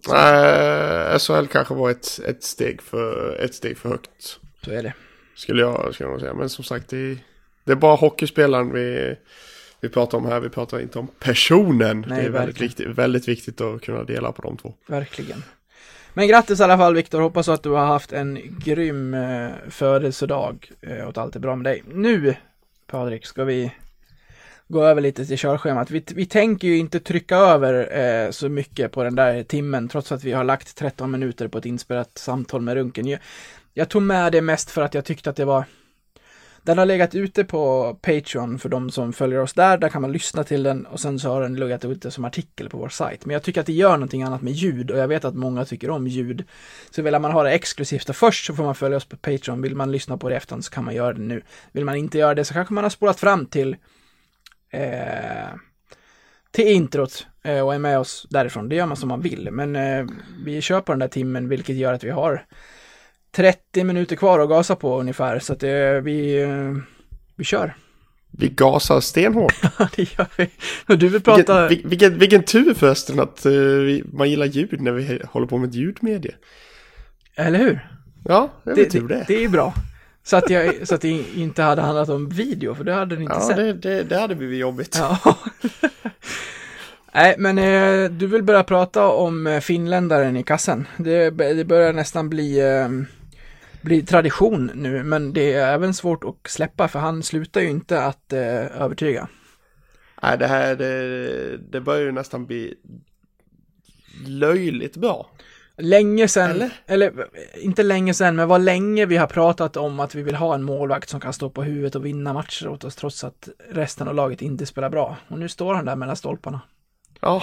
[0.08, 4.40] Nej, SHL kanske var ett, ett, steg för, ett steg för högt.
[4.64, 4.94] Så är det.
[5.34, 6.34] Skulle jag, skulle jag säga.
[6.34, 7.18] Men som sagt, det,
[7.64, 9.16] det är bara hockeyspelaren vi,
[9.80, 10.40] vi pratar om här.
[10.40, 12.04] Vi pratar inte om personen.
[12.08, 14.74] Nej, det är väldigt viktigt, väldigt viktigt att kunna dela på de två.
[14.86, 15.42] Verkligen.
[16.14, 20.70] Men grattis i alla fall Viktor, hoppas att du har haft en grym eh, födelsedag
[20.80, 21.82] eh, och att allt är bra med dig.
[21.86, 22.34] Nu,
[22.86, 23.72] Patrik, ska vi
[24.68, 25.90] gå över lite till körschemat.
[25.90, 30.12] Vi, vi tänker ju inte trycka över eh, så mycket på den där timmen, trots
[30.12, 33.18] att vi har lagt 13 minuter på ett inspelat samtal med Runken.
[33.78, 35.64] Jag, tog med det mest för att jag tyckte att det var
[36.62, 39.78] den har legat ute på Patreon för de som följer oss där.
[39.78, 42.68] Där kan man lyssna till den och sen så har den legat ute som artikel
[42.68, 43.26] på vår sajt.
[43.26, 45.64] Men jag tycker att det gör någonting annat med ljud och jag vet att många
[45.64, 46.44] tycker om ljud.
[46.90, 49.62] Så vill man ha det exklusivt och först så får man följa oss på Patreon.
[49.62, 51.42] Vill man lyssna på det efteråt så kan man göra det nu.
[51.72, 53.76] Vill man inte göra det så kanske man har spolat fram till
[54.70, 55.48] eh,
[56.50, 58.68] till introt eh, och är med oss därifrån.
[58.68, 60.06] Det gör man som man vill, men eh,
[60.44, 62.44] vi kör på den där timmen, vilket gör att vi har
[63.32, 65.70] 30 minuter kvar att gasa på ungefär, så att eh,
[66.02, 66.82] vi, eh,
[67.36, 67.74] vi kör.
[68.30, 69.54] Vi gasar stenhårt.
[69.78, 70.50] Ja, det gör vi.
[70.96, 71.68] Du vill prata...
[71.68, 75.74] Vilken, vilken, vilken tur förresten att uh, man gillar ljud när vi håller på med
[75.74, 76.34] ljudmedie.
[77.36, 77.88] Eller hur?
[78.24, 79.24] Ja, det är det, tur det.
[79.28, 79.74] Det är bra.
[80.24, 83.22] Så att, jag, så att det inte hade handlat om video, för det hade ni
[83.22, 83.58] inte ja, sett.
[83.58, 84.96] Ja, det, det, det, hade blivit jobbigt.
[84.98, 85.36] Ja.
[87.14, 90.86] Nej, men eh, du vill börja prata om eh, finländaren i kassen.
[90.96, 92.88] Det, det börjar nästan bli, eh,
[93.82, 98.02] bli tradition nu, men det är även svårt att släppa, för han slutar ju inte
[98.02, 99.28] att eh, övertyga.
[100.22, 102.74] Nej, det här, det, det börjar ju nästan bli
[104.26, 105.30] löjligt bra.
[105.76, 106.70] Länge sedan, eller?
[106.86, 107.26] eller?
[107.62, 110.62] inte länge sedan, men vad länge vi har pratat om att vi vill ha en
[110.62, 114.14] målvakt som kan stå på huvudet och vinna matcher åt oss trots att resten av
[114.14, 115.16] laget inte spelar bra.
[115.28, 116.60] Och nu står han där mellan stolparna.
[117.20, 117.42] Ja,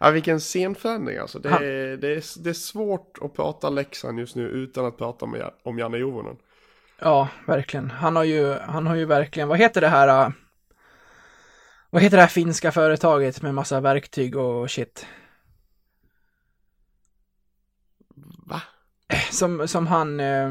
[0.00, 1.38] ja vilken scenförändring alltså.
[1.38, 5.26] Det är, det, är, det är svårt att prata Leksand just nu utan att prata
[5.26, 6.36] med, om Janne Juvonen.
[6.98, 7.90] Ja, verkligen.
[7.90, 10.08] Han har ju, han har ju verkligen, vad heter det här?
[10.08, 10.32] Äh,
[11.90, 15.06] vad heter det här finska företaget med massa verktyg och shit?
[18.46, 18.62] Va?
[19.30, 20.50] Som, som han, eh,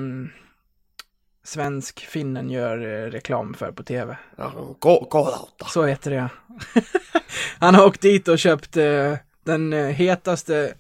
[1.43, 4.17] svensk-finnen gör eh, reklam för på tv.
[4.36, 5.65] Ja, K-Rauta.
[5.65, 6.29] Så heter det ja.
[7.60, 10.73] han har åkt dit och köpt eh, den eh, hetaste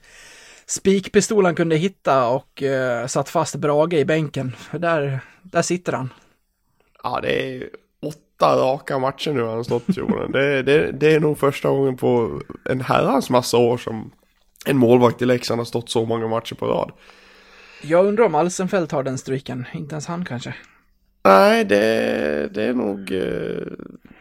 [0.65, 4.55] spikpistol han kunde hitta och eh, satt fast Brage i bänken.
[4.71, 6.09] Där, där sitter han.
[7.03, 7.69] Ja, det är
[8.05, 10.31] åtta raka matcher nu har han stått Johan.
[10.31, 14.11] det, det, det är nog första gången på en herrans massa år som
[14.65, 16.91] en målvakt i Leksand har stått så många matcher på rad.
[17.81, 20.55] Jag undrar om Alsenfelt har den stryken, inte ens han kanske.
[21.23, 23.67] Nej, det, det är nog eh,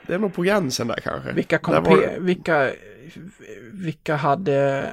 [0.06, 1.32] det är nog på gränsen där kanske.
[1.32, 2.20] Vilka, var...
[2.20, 2.72] vilka,
[3.72, 4.86] vilka hade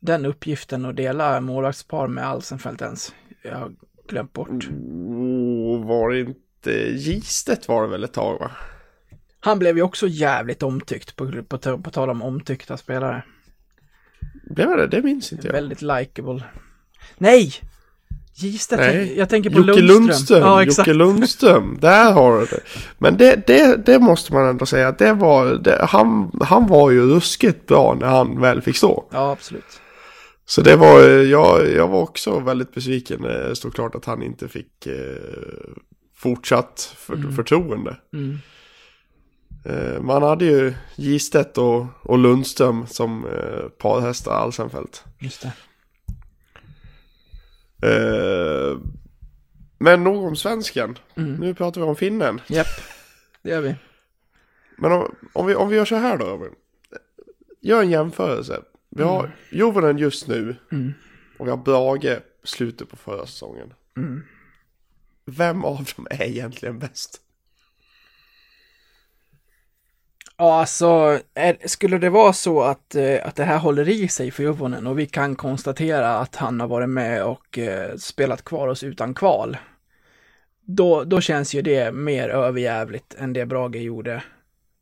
[0.00, 3.14] den uppgiften att dela målvaktspar med Alsenfelt ens?
[3.42, 3.72] Jag har
[4.08, 4.48] glömt bort.
[4.48, 8.50] Oh, var det inte Gistet var det väl ett tag va?
[9.40, 13.22] Han blev ju också jävligt omtyckt på, på, på, tal om omtyckta spelare.
[14.50, 15.52] Var det, det minns inte jag.
[15.52, 16.44] Väldigt likable.
[17.18, 17.52] Nej!
[18.38, 19.18] Gistet, Nej.
[19.18, 20.06] jag tänker på Jocke Lundström.
[20.06, 20.40] Lundström.
[20.40, 20.88] Ja, exakt.
[20.88, 22.60] Jocke Lundström, där har du det.
[22.98, 27.06] Men det, det, det måste man ändå säga det var, det, han, han var ju
[27.06, 29.08] ruskigt bra när han väl fick stå.
[29.12, 29.80] Ja, absolut.
[30.46, 34.22] Så det var, jag, jag var också väldigt besviken när det stod klart att han
[34.22, 34.94] inte fick eh,
[36.16, 37.36] fortsatt för, mm.
[37.36, 37.96] förtroende.
[38.12, 38.38] Mm.
[39.64, 45.04] Eh, man hade ju Gistedt och, och Lundström som eh, parhästar Alsenfelt.
[45.18, 45.52] Just det.
[47.86, 48.78] Eh,
[49.78, 50.98] men nog om svensken.
[51.14, 51.34] Mm.
[51.34, 52.40] Nu pratar vi om finnen.
[52.46, 52.66] Japp,
[53.42, 53.74] det gör vi.
[54.76, 56.48] Men om, om, vi, om vi gör så här då.
[57.60, 58.62] Gör en jämförelse.
[58.90, 59.30] Vi har mm.
[59.50, 60.56] Jovonen just nu.
[60.72, 60.92] Mm.
[61.38, 63.72] Och vi har Brage slutet på förra säsongen.
[63.96, 64.22] Mm.
[65.24, 67.20] Vem av dem är egentligen bäst?
[70.38, 74.30] Ja, alltså, är, skulle det vara så att, eh, att det här håller i sig
[74.30, 78.68] för Juvonen och vi kan konstatera att han har varit med och eh, spelat kvar
[78.68, 79.56] oss utan kval,
[80.60, 84.22] då, då känns ju det mer överjävligt än det Brage gjorde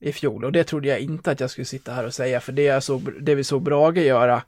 [0.01, 0.45] i fjol.
[0.45, 2.83] Och det trodde jag inte att jag skulle sitta här och säga, för det, jag
[2.83, 4.43] såg, det vi såg Brage göra,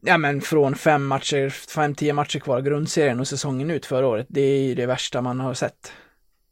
[0.00, 4.26] ja men från fem matcher, fem, tio matcher kvar grundserien och säsongen ut förra året,
[4.28, 5.92] det är ju det värsta man har sett.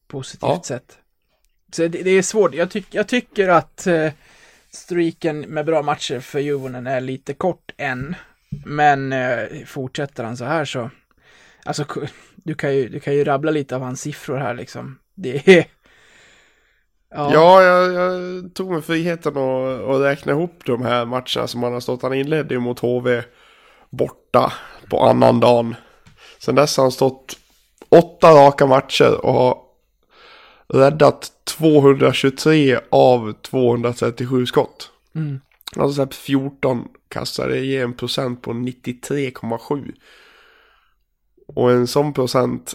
[0.07, 0.63] Positivt ja.
[0.65, 0.99] sett.
[1.75, 2.55] Så det, det, är svårt.
[2.55, 4.13] Jag, tyck, jag tycker att eh,
[4.71, 8.15] streaken med bra matcher för Juvonen är lite kort än.
[8.65, 10.91] Men eh, fortsätter han så här så,
[11.65, 11.85] alltså
[12.35, 14.99] du kan ju, du kan ju rabbla lite av hans siffror här liksom.
[15.15, 15.65] Det är...
[17.15, 21.63] Ja, ja jag, jag, tog mig friheten att, att räkna ihop de här matcherna som
[21.63, 22.03] han har stått.
[22.03, 23.23] Han inledde ju mot HV
[23.91, 24.53] borta
[24.91, 25.75] på annan dagen.
[26.39, 27.37] Sen dess har han stått
[27.89, 29.59] åtta raka matcher och har
[30.73, 34.91] räddat 223 av 237 skott.
[35.15, 35.41] Mm.
[35.77, 39.93] Alltså släppt 14 kassar, det ger en procent på 93,7.
[41.47, 42.75] Och en sån procent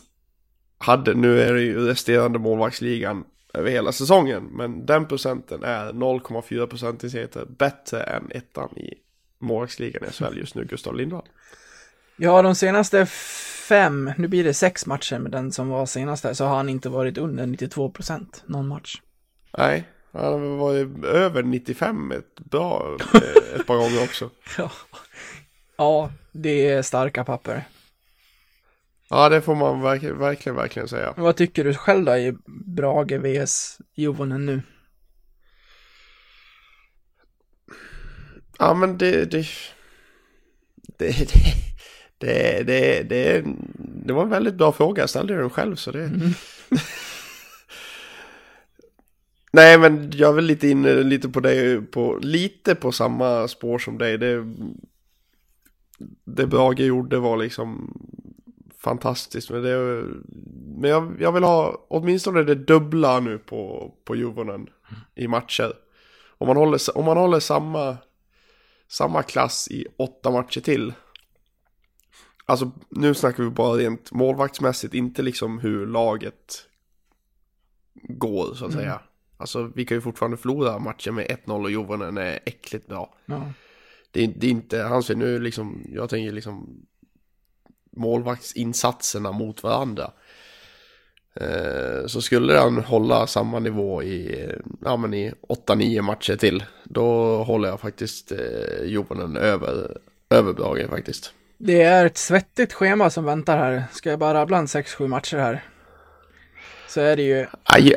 [0.77, 4.43] hade, nu är det ju resterande målvaktsligan över hela säsongen.
[4.43, 8.93] Men den procenten är 0,4 procentenheter bättre än ettan i
[9.39, 11.27] målvaktsligan i SHL just nu, Gustav Lindvall.
[12.17, 13.07] Ja, de senaste
[13.67, 16.69] fem, nu blir det sex matcher med den som var senast här, så har han
[16.69, 19.01] inte varit under 92 procent någon match.
[19.57, 24.29] Nej, han har varit över 95 ett bra, eh, ett par gånger också.
[24.57, 24.71] Ja.
[25.77, 27.63] ja, det är starka papper.
[29.09, 31.13] Ja, det får man verkligen, verkligen, verkligen säga.
[31.17, 34.61] Vad tycker du själv då i Brage vs Jovonen nu?
[38.59, 39.47] Ja, men det, det,
[40.97, 41.66] det, det,
[42.17, 43.45] det, det, det,
[44.05, 45.03] det var en väldigt bra fråga.
[45.03, 46.03] Jag ställde den själv så det...
[46.03, 46.31] Mm.
[49.51, 53.79] Nej men jag är väl lite inne lite på det, på, lite på samma spår
[53.79, 54.17] som dig.
[54.17, 54.45] Det,
[56.23, 57.93] det Brage gjorde var liksom
[58.77, 59.49] fantastiskt.
[59.49, 60.03] Men, det,
[60.77, 64.69] men jag, jag vill ha åtminstone det dubbla nu på, på Juvonen
[65.15, 65.73] i matcher.
[66.37, 67.97] Om man håller, om man håller samma,
[68.87, 70.93] samma klass i åtta matcher till
[72.49, 76.67] Alltså nu snackar vi bara rent målvaktsmässigt, inte liksom hur laget
[78.03, 78.83] går så att mm.
[78.83, 79.01] säga.
[79.37, 83.13] Alltså vi kan ju fortfarande förlora matchen med 1-0 och Jovanen är äckligt bra.
[83.25, 83.51] Ja.
[84.11, 86.85] Det, är, det är inte, han säger nu liksom, jag tänker liksom
[87.91, 90.11] målvaktsinsatserna mot varandra.
[91.33, 94.45] Eh, så skulle han hålla samma nivå i,
[94.81, 95.33] ja, men i
[95.67, 99.97] 8-9 matcher till, då håller jag faktiskt eh, Jovanen över,
[100.29, 101.33] över Brage faktiskt.
[101.57, 103.83] Det är ett svettigt schema som väntar här.
[103.91, 105.63] Ska jag bara rabbla en 6-7 matcher här?
[106.87, 107.45] Så är det ju...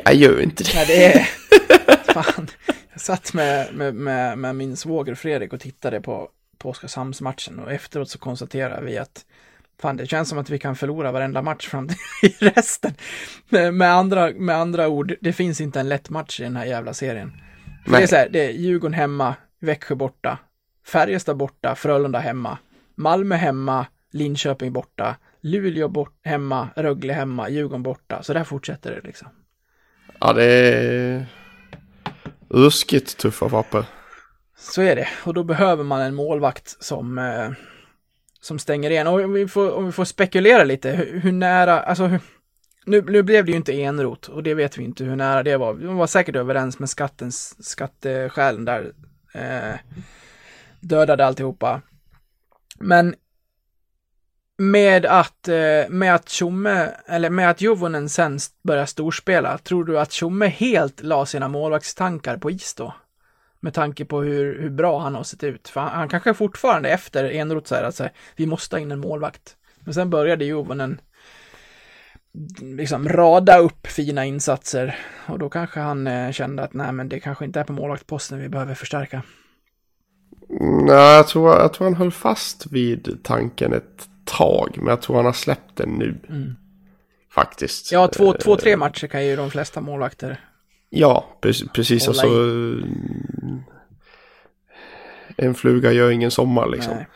[0.03, 0.71] Jag, gör inte det.
[0.75, 1.23] Nej, det är...
[2.13, 2.47] Fan.
[2.91, 7.71] Jag satt med, med, med, med min svåger Fredrik och tittade på, på Oskarshamnsmatchen och
[7.71, 9.25] efteråt så konstaterade vi att
[9.81, 11.97] Fan, det känns som att vi kan förlora varenda match fram till
[12.39, 12.93] resten.
[13.49, 16.93] Med, andra, med andra ord, det finns inte en lätt match i den här jävla
[16.93, 17.33] serien.
[17.85, 20.37] För det är så här, det är Djurgården hemma, Växjö borta,
[20.85, 22.57] Färjestad borta, Frölunda hemma,
[23.01, 28.23] Malmö hemma, Linköping borta, Luleå bort, hemma, Rögle hemma, Djurgården borta.
[28.23, 29.27] Så där fortsätter det liksom.
[30.19, 31.25] Ja, det är
[32.49, 33.85] ruskigt tuffa papper.
[34.57, 35.07] Så är det.
[35.23, 37.51] Och då behöver man en målvakt som, eh,
[38.41, 39.07] som stänger igen.
[39.07, 42.19] Och om vi får, om vi får spekulera lite, hur, hur nära, alltså hur,
[42.85, 45.57] nu, nu blev det ju inte enrot och det vet vi inte hur nära det
[45.57, 45.73] var.
[45.73, 48.91] De var säkert överens med skattens, skatteskälen där.
[49.33, 49.75] Eh,
[50.79, 51.81] dödade alltihopa.
[52.81, 53.15] Men
[54.57, 59.99] med att, eh, med att Tjomme, eller med att Juvonen sen börjar storspela, tror du
[59.99, 62.93] att Tjomme helt la sina målvaktstankar på is då?
[63.59, 65.67] Med tanke på hur, hur bra han har sett ut.
[65.67, 68.99] För han, han kanske fortfarande efter Enroth säger att här, vi måste ha in en
[68.99, 69.55] målvakt.
[69.79, 71.01] Men sen började Juvonen
[72.61, 77.19] liksom rada upp fina insatser och då kanske han eh, kände att nej men det
[77.19, 79.21] kanske inte är på målvaktposten vi behöver förstärka.
[80.59, 84.73] Nej, jag tror, jag tror han höll fast vid tanken ett tag.
[84.77, 86.19] Men jag tror han har släppt den nu.
[86.29, 86.55] Mm.
[87.33, 87.91] Faktiskt.
[87.91, 90.39] Ja, två, två, tre matcher kan ju de flesta målvakter.
[90.89, 91.37] Ja,
[91.73, 92.07] precis.
[92.07, 92.27] Och så...
[95.37, 96.93] En fluga gör ingen sommar liksom.
[96.95, 97.07] Nej.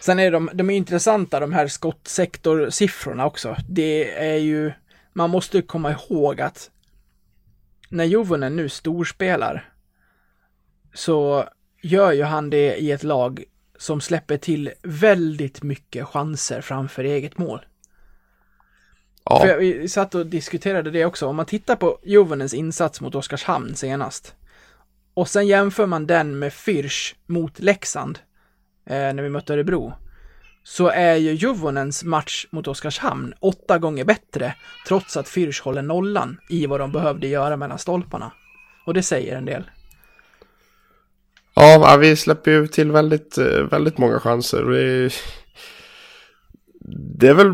[0.00, 3.56] Sen är de, de är intressanta de här skottsektorsiffrorna också.
[3.68, 4.72] Det är ju,
[5.12, 6.70] man måste komma ihåg att
[7.88, 9.72] när Jovonen nu storspelar
[10.94, 11.48] så
[11.82, 13.44] gör ju han det i ett lag
[13.78, 17.60] som släpper till väldigt mycket chanser framför eget mål.
[19.24, 19.40] Ja.
[19.40, 21.26] För vi satt och diskuterade det också.
[21.26, 24.34] Om man tittar på Jovanens insats mot Oskarshamn senast
[25.14, 28.18] och sen jämför man den med Fyrsch mot Leksand,
[28.86, 29.92] eh, när vi mötte Örebro,
[30.62, 34.54] så är ju Juvonens match mot Oskarshamn åtta gånger bättre,
[34.86, 38.32] trots att Fyrsch håller nollan i vad de behövde göra mellan stolparna.
[38.86, 39.64] Och det säger en del.
[41.54, 44.62] Ja, vi släpper ju till väldigt, eh, väldigt många chanser.
[44.62, 45.12] Det är,
[47.18, 47.52] det är väl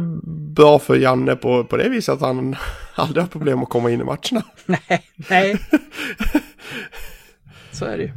[0.54, 2.56] bra för Janne på, på det viset att han
[2.94, 4.42] aldrig har problem att komma in i matcherna.
[4.66, 5.58] Nej, nej.
[7.72, 8.10] Så är det ju.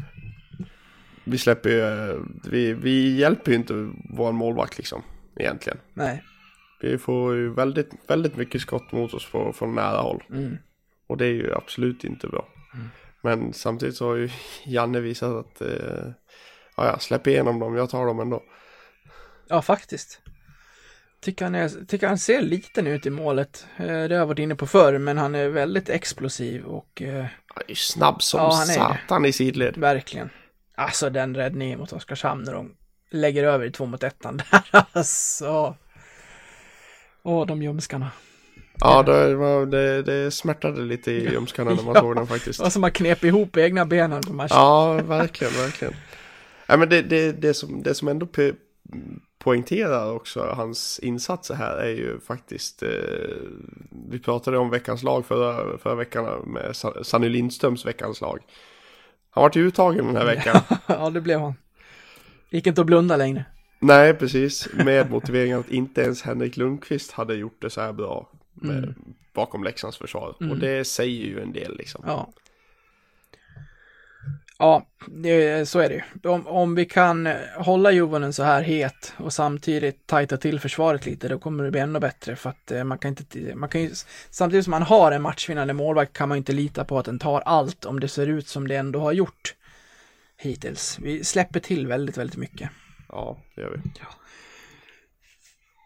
[1.24, 5.04] Vi släpper ju, eh, vi, vi hjälper ju inte vår målvakt liksom,
[5.36, 5.78] egentligen.
[5.94, 6.24] Nej.
[6.82, 10.24] Vi får ju väldigt, väldigt mycket skott mot oss från nära håll.
[10.30, 10.58] Mm.
[11.08, 12.48] Och det är ju absolut inte bra.
[12.74, 12.90] Mm.
[13.22, 14.30] Men samtidigt så har ju
[14.66, 16.08] Janne visat att, eh,
[16.78, 18.44] ja, släpp igenom dem, jag tar dem ändå.
[19.48, 20.22] Ja, faktiskt.
[21.22, 23.68] Tycker han, är, tycker han ser liten ut i målet.
[23.78, 27.26] Eh, Det har jag varit inne på förr, men han är väldigt explosiv och eh,
[27.48, 29.78] Han är ju snabb som Ja, han är satan i sidled.
[29.78, 30.30] verkligen.
[30.76, 32.76] Alltså den räddningen mot Oskarshamn när de
[33.12, 35.76] lägger över i två mot ettan där, alltså.
[37.24, 38.12] Åh, de ljumskarna.
[38.82, 42.02] Ja, det, var, det, det smärtade lite i ljumskarna när man Ja.
[42.02, 42.60] såg den faktiskt.
[42.60, 44.58] Det var som att knep ihop egna benen på matchen.
[44.58, 45.94] Ja, verkligen, verkligen.
[46.68, 48.56] Ja, men det, det, det, som, det som ändå po-
[49.40, 52.90] poängterar också hans insatser här är ju faktiskt, eh,
[54.12, 58.40] vi pratade om veckans lag förra, förra veckan med Sa- Sanny Lindströms veckans lag.
[59.32, 60.62] Han vart ju uttagen den här veckan.
[60.88, 61.54] ja, det blev han.
[62.50, 63.46] Gick inte att blunda längre.
[63.80, 64.68] Nej, precis.
[64.74, 68.96] Med motiveringen att inte ens Henrik Lundqvist hade gjort det så här bra med, Mm.
[69.34, 70.36] bakom Leksands försvar.
[70.42, 70.52] Mm.
[70.52, 72.04] Och det säger ju en del liksom.
[72.08, 72.34] Ja.
[74.60, 76.30] Ja, det, så är det ju.
[76.30, 81.28] Om, om vi kan hålla Juvonen så här het och samtidigt tajta till försvaret lite,
[81.28, 83.92] då kommer det bli ännu bättre för att eh, man kan inte, man kan ju,
[84.30, 87.42] samtidigt som man har en matchvinnande målvakt kan man inte lita på att den tar
[87.42, 89.56] allt om det ser ut som det ändå har gjort
[90.38, 91.00] hittills.
[91.02, 92.70] Vi släpper till väldigt, väldigt mycket.
[93.10, 93.92] Ja, det gör vi.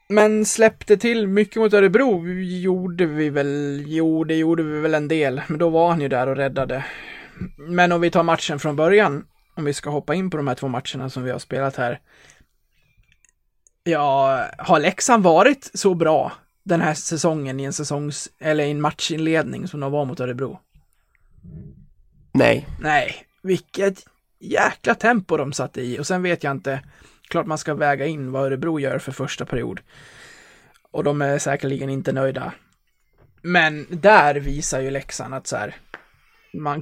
[0.08, 5.08] Men släppte till mycket mot Örebro gjorde vi väl, jo det gjorde vi väl en
[5.08, 6.86] del, men då var han ju där och räddade.
[7.58, 10.56] Men om vi tar matchen från början, om vi ska hoppa in på de här
[10.56, 12.00] två matcherna som vi har spelat här.
[13.84, 16.32] Ja, har Leksand varit så bra
[16.64, 20.60] den här säsongen i en säsongs, eller i en matchinledning som de var mot Örebro?
[22.34, 24.06] Nej, Nej, vilket
[24.40, 26.82] jäkla tempo de satte i och sen vet jag inte,
[27.28, 29.82] klart man ska väga in vad Örebro gör för första period.
[30.92, 32.54] Och de är säkerligen inte nöjda.
[33.42, 35.76] Men där visar ju Leksand att så här,
[36.54, 36.82] man,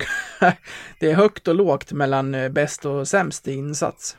[0.99, 4.17] det är högt och lågt mellan eh, bäst och sämst i insats.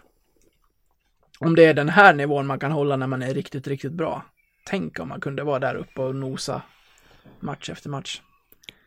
[1.38, 4.24] Om det är den här nivån man kan hålla när man är riktigt, riktigt bra.
[4.66, 6.62] Tänk om man kunde vara där uppe och nosa
[7.40, 8.20] match efter match.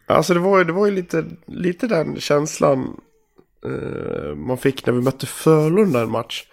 [0.06, 3.02] Alltså det var ju, det var ju lite, lite den känslan
[3.66, 6.48] eh, man fick när vi mötte Frölunda en match.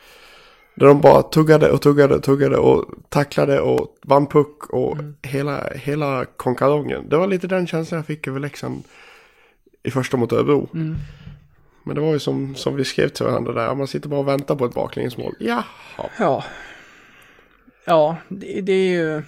[0.76, 5.68] Där de bara tuggade och tuggade och tuggade och tacklade och vann puck och hela,
[5.74, 7.08] hela konkarongen.
[7.08, 8.82] Det var lite den känslan jag fick över Leksand
[9.82, 10.68] i första mot Örebro.
[10.74, 10.96] Mm.
[11.84, 14.28] Men det var ju som, som vi skrev till varandra där, man sitter bara och
[14.28, 15.34] väntar på ett baklängesmål.
[15.40, 15.64] Jaha.
[16.18, 16.44] Ja.
[17.84, 19.22] Ja, det, det är ju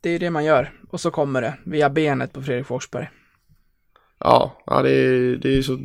[0.00, 0.72] det är det man gör.
[0.90, 3.08] Och så kommer det via benet på Fredrik Forsberg.
[4.18, 5.78] Ja, ja det är, det är så,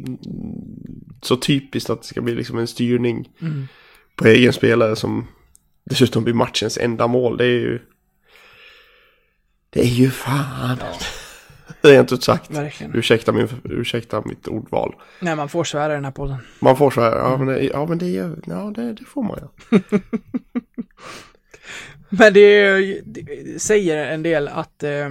[1.21, 3.67] så typiskt att det ska bli liksom en styrning Mm.
[4.15, 5.27] På egen spelare som
[5.83, 7.37] dessutom blir matchens enda mål.
[7.37, 7.79] Det är ju...
[9.69, 10.77] Det är ju fan.
[11.81, 12.51] Rent ut sagt.
[12.51, 12.95] Verkligen.
[12.95, 14.95] Ursäkta, min, ursäkta mitt ordval.
[15.19, 16.37] Nej, man får svära i den här podden.
[16.59, 19.79] Man får här, ja men det, ja, men det, ja, det, det får man ju.
[22.17, 25.09] Men det, det säger en del att eh,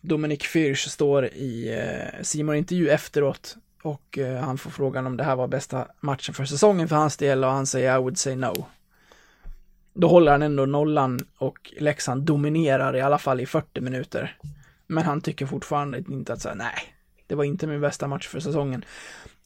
[0.00, 3.56] Dominik Fürch står i eh, Simon intervju efteråt
[3.86, 7.16] och eh, han får frågan om det här var bästa matchen för säsongen för hans
[7.16, 8.66] del och han säger I would say no.
[9.94, 14.36] Då håller han ändå nollan och Leksand dominerar i alla fall i 40 minuter.
[14.86, 16.74] Men han tycker fortfarande inte att säga nej,
[17.26, 18.84] det var inte min bästa match för säsongen.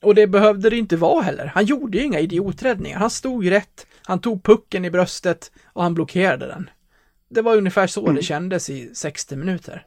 [0.03, 1.47] Och det behövde det inte vara heller.
[1.47, 2.99] Han gjorde ju inga idioträddningar.
[2.99, 6.71] Han stod rätt, han tog pucken i bröstet och han blockerade den.
[7.29, 9.87] Det var ungefär så det kändes i 60 minuter.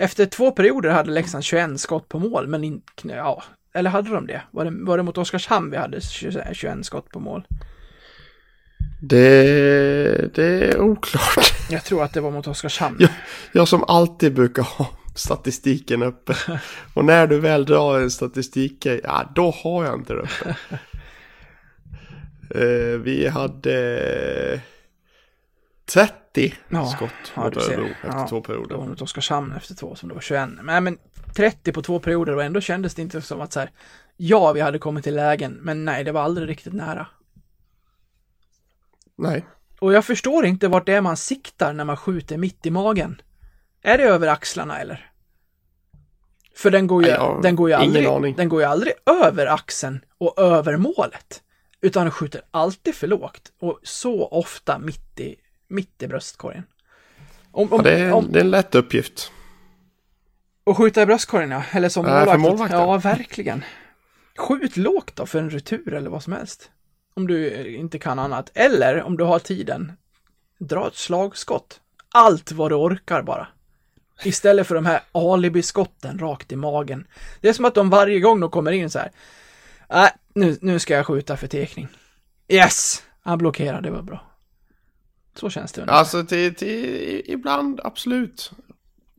[0.00, 3.42] Efter två perioder hade Leksand 21 skott på mål, men inte, ja,
[3.74, 4.42] eller hade de det?
[4.50, 7.44] Var det, var det mot Oskarshamn vi hade 20 21 skott på mål?
[9.00, 11.54] Det, det är oklart.
[11.70, 12.96] Jag tror att det var mot Oskarshamn.
[13.00, 13.08] Ja.
[13.52, 16.34] Jag som alltid brukar ha statistiken uppe.
[16.94, 20.56] Och när du väl drar en statistik, ja då har jag inte det uppe.
[22.54, 24.60] Eh, vi hade
[25.92, 26.12] 30
[26.48, 27.56] 30 Ja, skott ja, mot.
[27.56, 28.76] Örebro efter Ja, två Det perioder.
[28.76, 30.48] var mot Oskarshamn efter två som det var 21.
[30.62, 30.98] Men, men
[31.36, 33.70] 30 på två perioder och ändå kändes det inte som att så här,
[34.16, 37.06] ja, vi hade kommit till lägen, men nej, det var aldrig riktigt nära.
[39.16, 39.46] Nej,
[39.80, 43.20] Och jag förstår inte vart det är man siktar när man skjuter mitt i magen.
[43.82, 45.10] Är det över axlarna eller?
[46.56, 48.34] För den går ju, Nej, den går ju aldrig, aning.
[48.36, 51.42] den går ju aldrig över axeln och över målet.
[51.80, 55.36] Utan den skjuter alltid för lågt och så ofta mitt i,
[55.68, 56.64] mitt i bröstkorgen.
[57.50, 59.32] Om, om, ja, det, är, om, det är en lätt uppgift.
[60.64, 62.72] och skjuta i bröstkorgen ja, eller som för målvakt.
[62.72, 63.64] Ja, verkligen.
[64.36, 66.70] Skjut lågt då för en retur eller vad som helst.
[67.14, 68.50] Om du inte kan annat.
[68.54, 69.92] Eller om du har tiden,
[70.58, 71.80] dra ett slagskott.
[72.14, 73.48] Allt vad du orkar bara.
[74.24, 77.06] Istället för de här alibiskotten rakt i magen.
[77.40, 79.10] Det är som att de varje gång de kommer in så här.
[79.88, 81.88] Nej, nu, nu ska jag skjuta för tekning.
[82.48, 83.02] Yes!
[83.22, 84.27] Han blockerar, det var bra.
[85.38, 85.98] Så känns det ungefär.
[85.98, 88.52] Alltså till, till, ibland absolut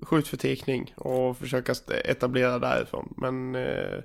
[0.01, 1.73] skjut för tekning och försöka
[2.05, 3.13] etablera därifrån.
[3.17, 3.99] Men eh,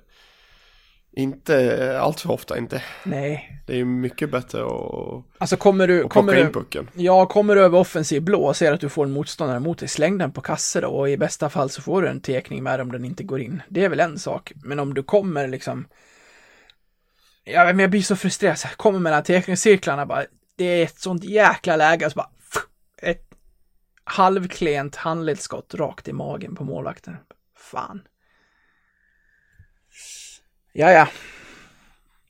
[1.17, 2.83] inte allt för ofta inte.
[3.03, 3.61] Nej.
[3.67, 6.89] Det är ju mycket bättre att, Alltså kommer du, att kommer plocka du, in pucken.
[6.93, 9.87] Ja, kommer du över offensiv blå och ser att du får en motståndare mot dig,
[9.87, 12.81] släng den på kasse då och i bästa fall så får du en tekning med
[12.81, 13.61] om den inte går in.
[13.69, 15.87] Det är väl en sak, men om du kommer liksom
[17.47, 20.25] Ja, men jag blir så frustrerad, så här, kommer mellan tekningscirklarna bara,
[20.55, 22.29] det är ett sånt jäkla läge så bara
[22.97, 23.35] ett
[24.03, 27.17] halvklent handledsskott rakt i magen på målvakten.
[27.57, 28.07] Fan.
[30.73, 31.07] Ja, ja.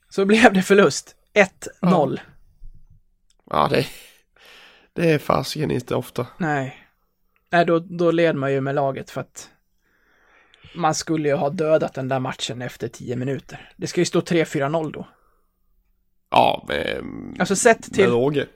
[0.09, 1.15] Så blev det förlust.
[1.81, 2.19] 1-0.
[3.49, 3.87] Ja, det,
[4.93, 6.27] det är fasiken inte ofta.
[6.37, 6.87] Nej.
[7.49, 9.49] Nej, då, då led man ju med laget för att
[10.75, 13.71] man skulle ju ha dödat den där matchen efter 10 minuter.
[13.75, 15.07] Det ska ju stå 3-4-0 då.
[16.31, 17.03] Ja, med,
[17.39, 18.47] Alltså sett till, råge.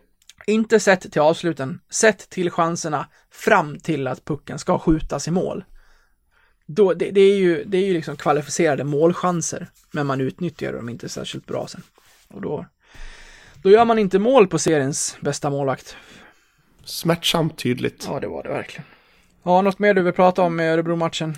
[0.48, 5.64] inte sett till avsluten, sett till chanserna fram till att pucken ska skjutas i mål.
[6.66, 10.90] Då, det, det, är ju, det är ju liksom kvalificerade målchanser, men man utnyttjar dem
[10.90, 11.82] inte särskilt bra sen.
[12.28, 12.66] Och då,
[13.64, 15.96] då gör man inte mål på seriens bästa målvakt.
[16.84, 18.06] Smärtsamt tydligt.
[18.08, 18.86] Ja, det var det verkligen.
[19.44, 21.38] Ja, något mer du vill prata om med Örebro-matchen?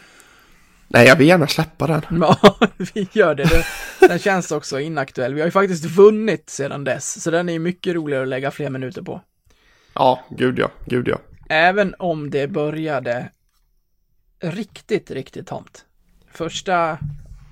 [0.93, 2.01] Nej, jag vill gärna släppa den.
[2.21, 2.57] Ja,
[2.93, 3.43] vi gör det.
[3.43, 3.65] det.
[4.07, 5.33] Den känns också inaktuell.
[5.33, 8.51] Vi har ju faktiskt vunnit sedan dess, så den är ju mycket roligare att lägga
[8.51, 9.21] fler minuter på.
[9.93, 11.17] Ja, gud ja, gud ja.
[11.49, 13.29] Även om det började
[14.39, 15.85] riktigt, riktigt tamt.
[16.31, 16.97] Första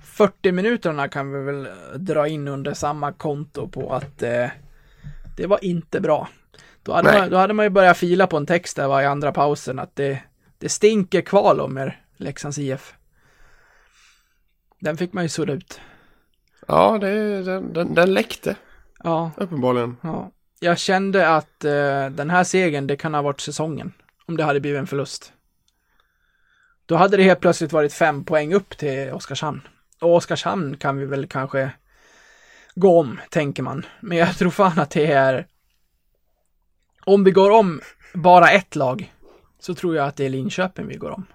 [0.03, 4.47] 40 minuterna kan vi väl dra in under samma konto på att eh,
[5.37, 6.27] det var inte bra.
[6.83, 7.21] Då hade, Nej.
[7.21, 9.79] man, då hade man ju börjat fila på en text där var i andra pausen
[9.79, 10.21] att det,
[10.57, 12.93] det stinker kval om er, Leksands IF.
[14.79, 15.81] Den fick man ju sudda ut.
[16.67, 18.55] Ja, det, den, den, den läckte
[19.03, 19.97] Ja, uppenbarligen.
[20.01, 20.31] ja.
[20.59, 23.93] Jag kände att eh, den här segern, det kan ha varit säsongen.
[24.25, 25.33] Om det hade blivit en förlust.
[26.85, 29.61] Då hade det helt plötsligt varit fem poäng upp till Oskarshamn.
[30.01, 31.71] Och Oskarshamn kan vi väl kanske
[32.75, 33.85] gå om, tänker man.
[33.99, 35.47] Men jag tror fan att det är...
[37.05, 37.81] Om vi går om
[38.13, 39.13] bara ett lag,
[39.59, 41.25] så tror jag att det är Linköping vi går om.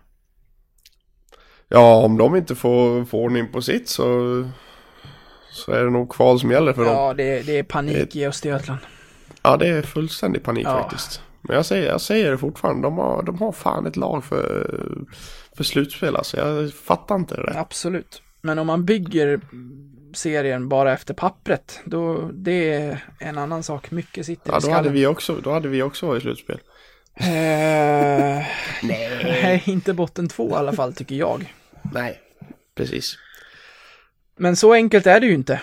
[1.68, 4.04] Ja, om de inte får, får ordning på sitt så,
[5.50, 6.94] så är det nog kval som gäller för dem.
[6.94, 8.80] Ja, det, det är panik i Östergötland.
[9.42, 10.82] Ja, det är fullständig panik Ja.
[10.82, 11.22] faktiskt.
[11.40, 14.80] Men jag säger, jag säger det fortfarande, de har, de har fan ett lag för,
[15.56, 16.36] för slutspel alltså.
[16.36, 17.56] Jag fattar inte det där.
[17.60, 18.22] Absolut.
[18.40, 19.40] Men om man bygger
[20.14, 23.90] serien bara efter pappret, då det är en annan sak.
[23.90, 24.76] Mycket sitter Ja, i då skallen.
[24.76, 26.58] hade vi också, då hade vi också varit i slutspel.
[27.16, 28.46] Eh,
[28.82, 31.54] nej, inte botten två i alla fall tycker jag.
[31.92, 32.20] Nej,
[32.74, 33.14] precis.
[34.36, 35.60] Men så enkelt är det ju inte.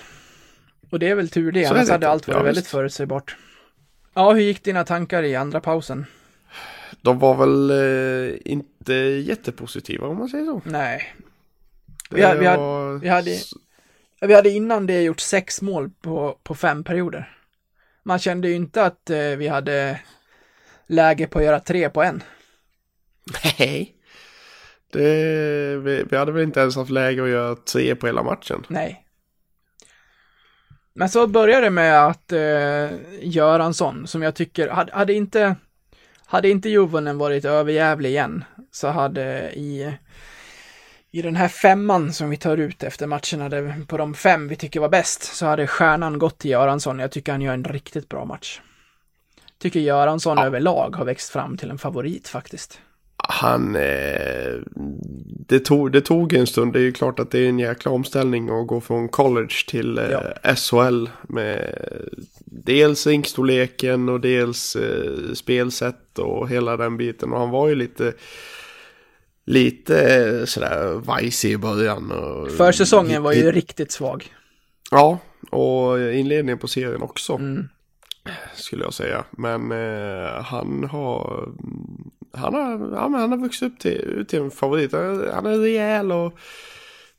[0.89, 3.35] Och det är väl tur det, Så annars det hade allt varit Ja, väldigt förutsägbart.
[4.13, 6.05] Ja, hur gick dina tankar i andra pausen?
[7.01, 10.61] De var väl eh, inte jättepositiva om man säger så.
[10.65, 11.13] Nej.
[12.09, 13.37] Det Vi hade- vi hade- var- vi hade-
[14.21, 17.37] Vi hade innan det gjort sex mål på, på fem perioder.
[18.03, 19.99] Man kände ju inte att eh, vi hade
[20.91, 22.23] läge på att göra tre på en.
[23.43, 23.95] Nej.
[24.91, 28.65] Det, vi, vi hade väl inte ens haft läge att göra tre på hela matchen.
[28.67, 29.05] Nej.
[30.93, 32.89] Men så började det med att eh,
[33.21, 35.55] Göransson, som jag tycker, hade, hade inte,
[36.25, 39.93] hade inte Juvonen varit överjävlig igen, så hade i,
[41.11, 44.79] i den här femman som vi tar ut efter matcherna, på de fem vi tycker
[44.79, 46.99] var bäst, så hade stjärnan gått till Göransson.
[46.99, 48.61] Jag tycker han gör en riktigt bra match.
[49.61, 50.45] Tycker Göransson Ja.
[50.45, 52.79] överlag har växt fram till en favorit faktiskt.
[53.23, 54.53] Han, eh,
[55.47, 56.73] det, tog, det tog en stund.
[56.73, 59.97] Det är ju klart att det är en jäkla omställning att gå från college till
[59.97, 61.75] eh, SHL med
[62.45, 67.33] dels rinkstorleken och dels eh, spelsätt och hela den biten.
[67.33, 68.13] Och han var ju lite,
[69.45, 72.11] lite sådär vajsig i början.
[72.11, 74.33] Och Försäsongen var ju riktigt svag.
[74.91, 75.17] Ja,
[75.49, 77.33] och inledningen på serien också.
[77.33, 77.67] Mm.
[78.53, 79.23] Skulle jag säga.
[79.31, 81.49] Men eh, han har
[82.33, 84.93] han har, ja, han har vuxit upp till, till en favorit.
[85.33, 86.39] Han är rejäl och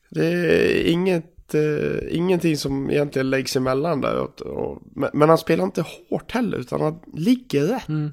[0.09, 4.19] det är inget, eh, ingenting som egentligen läggs emellan där.
[4.19, 7.89] Och, och, men, men, han spelar inte hårt heller utan han ligger rätt.
[7.89, 8.11] Mm.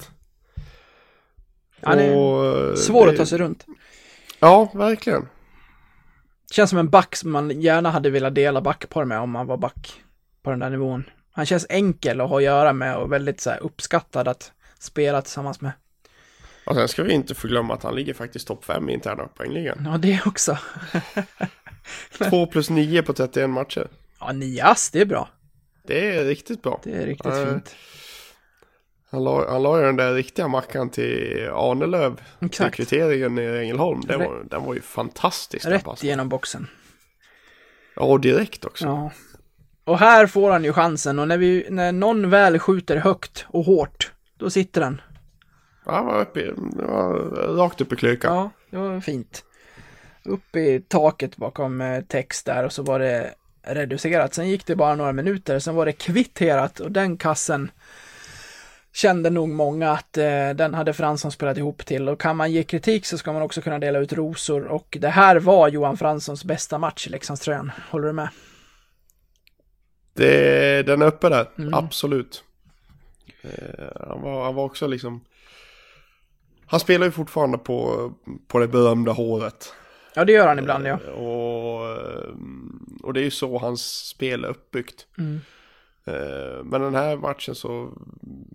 [1.82, 3.66] Han är och, svår det, att ta sig runt.
[4.40, 5.28] Ja, verkligen.
[6.52, 9.58] Känns som en back som man gärna hade velat dela backpar med om man var
[9.58, 10.02] back
[10.44, 11.04] på den där nivån.
[11.32, 15.22] Han känns enkel att ha att göra med och väldigt så här, uppskattad att spela
[15.22, 15.72] tillsammans med.
[16.66, 19.88] Och sen ska vi inte förglömma att han ligger faktiskt topp 5 i interna poängligan.
[19.92, 20.58] Ja, det också.
[22.30, 23.88] 2 plus 9 på 31 matcher.
[24.20, 25.30] Ja, 9 ass, det är bra.
[25.88, 26.82] Det är riktigt bra.
[26.84, 27.76] Det är riktigt uh, fint.
[29.12, 32.22] Han la, han la ju den där riktiga mackan till Arnelöv.
[32.40, 32.76] Exakt.
[32.76, 34.02] Till kvitteringen i Ängelholm.
[34.02, 35.66] Den var, den var ju fantastisk.
[35.66, 36.68] Rätt genom boxen.
[37.96, 38.86] Ja, och direkt också.
[38.86, 39.12] Ja.
[39.90, 43.64] Och här får han ju chansen och när, vi, när någon väl skjuter högt och
[43.64, 45.02] hårt, då sitter den.
[45.86, 47.14] Ja, var uppe, var
[47.56, 48.36] rakt upp i klykan.
[48.36, 49.44] Ja, det var fint.
[50.26, 53.34] Upp i taket bakom eh, text där och så var det
[53.64, 54.34] reducerat.
[54.34, 57.72] Sen gick det bara några minuter, sen var det kvitterat och den kassen
[58.94, 62.64] kände nog många att eh, den hade Fransson spelat ihop till och kan man ge
[62.64, 66.46] kritik så ska man också kunna dela ut rosor och det här var Johan Franssons
[66.46, 67.72] bästa match i Leksandströjan.
[67.90, 68.30] Håller du med?
[70.20, 71.74] Det, den är uppe där, mm.
[71.74, 72.44] absolut.
[73.42, 75.26] Eh, han, var, han var också liksom
[76.66, 78.12] han spelar ju fortfarande på,
[78.48, 79.74] på det berömda håret.
[80.14, 81.00] Ja, det gör han ibland, ja.
[81.08, 82.34] Eh, och, eh,
[83.04, 85.08] och det är ju så hans spel är uppbyggt.
[85.18, 85.40] Mm.
[86.64, 87.94] Men den här matchen så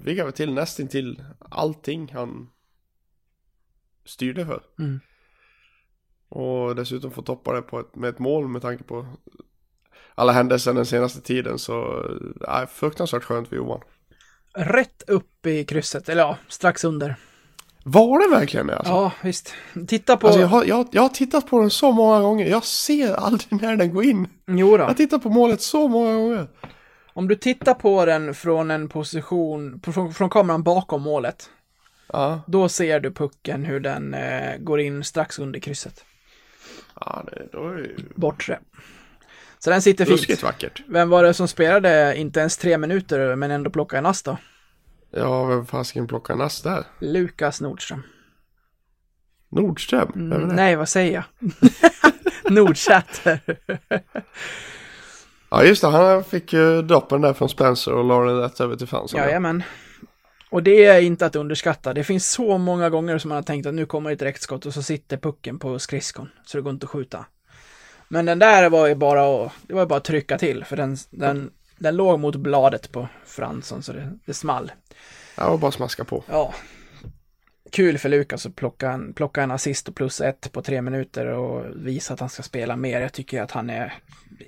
[0.05, 2.51] fick han till nästan till allting han
[4.05, 4.62] styrde för.
[4.79, 5.01] Mm.
[6.29, 9.07] Och dessutom få toppa det på ett, med ett mål med tanke på
[10.15, 12.05] alla händelser den senaste tiden så
[12.49, 13.81] är fruktansvärt skönt för Johan.
[14.57, 17.17] Rätt upp i krysset, eller ja, strax under.
[17.85, 18.77] Var det verkligen det?
[18.77, 18.93] Alltså?
[18.93, 19.55] Ja, visst.
[19.87, 20.27] Titta på...
[20.27, 22.47] Alltså jag, har, jag, jag har tittat på den så många gånger.
[22.47, 24.29] Jag ser aldrig när den går in.
[24.47, 24.83] Jo då.
[24.83, 26.47] Jag har tittat på målet så många gånger.
[27.12, 31.51] Om du tittar på den från en position, från, från kameran bakom målet.
[32.12, 32.41] Ja.
[32.47, 36.05] Då ser du pucken hur den eh, går in strax under krysset.
[37.01, 37.97] Ja, det, då är det ju...
[38.15, 38.59] Bortre.
[39.65, 40.21] Så den sitter fint.
[40.21, 40.83] Ruskigt vackert.
[40.87, 44.37] Vem var det som spelade inte ens tre minuter men ändå plockade en ass då?
[45.11, 46.85] Ja, vem fasiken plockar nass där?
[47.01, 48.03] Lukas Nordström.
[49.49, 50.12] Nordström?
[50.15, 51.51] Mm, nej, vad säger jag?
[52.53, 53.41] Nordsäter.
[55.51, 55.89] ja, just det.
[55.89, 59.21] Han fick ju droppen där från Spencer och la den rätt över till Fransson.
[59.21, 59.62] Jajamän.
[60.51, 61.95] Och det är inte att underskatta.
[61.95, 64.75] Det finns så många gånger som man har tänkt att nu kommer ett direktskott och
[64.75, 66.29] så sitter pucken på skridskon.
[66.47, 67.25] Så det går inte att skjuta.
[68.15, 70.97] Men den där var ju bara att, det var bara att trycka till för den,
[71.11, 74.73] den, den låg mot bladet på Fransson så det, det small.
[75.37, 76.25] Ja, och bara smaska på.
[76.29, 76.55] Ja.
[77.71, 81.27] Kul för Lukas att plocka en, plocka en assist och plus ett på tre minuter
[81.27, 83.01] och visa att han ska spela mer.
[83.01, 83.95] Jag tycker att han är,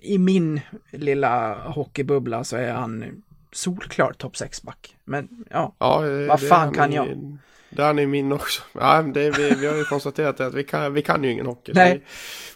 [0.03, 0.61] i min
[0.91, 4.97] lilla hockeybubbla så är han solklar topp 6-back.
[5.05, 7.39] Men ja, ja vad fan kan jag?
[7.95, 8.63] Det är min också.
[8.73, 11.73] Ja, det, vi, vi har ju konstaterat att vi kan, vi kan ju ingen hockey.
[11.75, 12.05] Nej.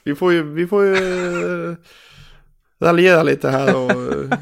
[0.04, 1.76] Vi, vi, får ju, vi får ju uh,
[2.78, 3.90] raljera lite här och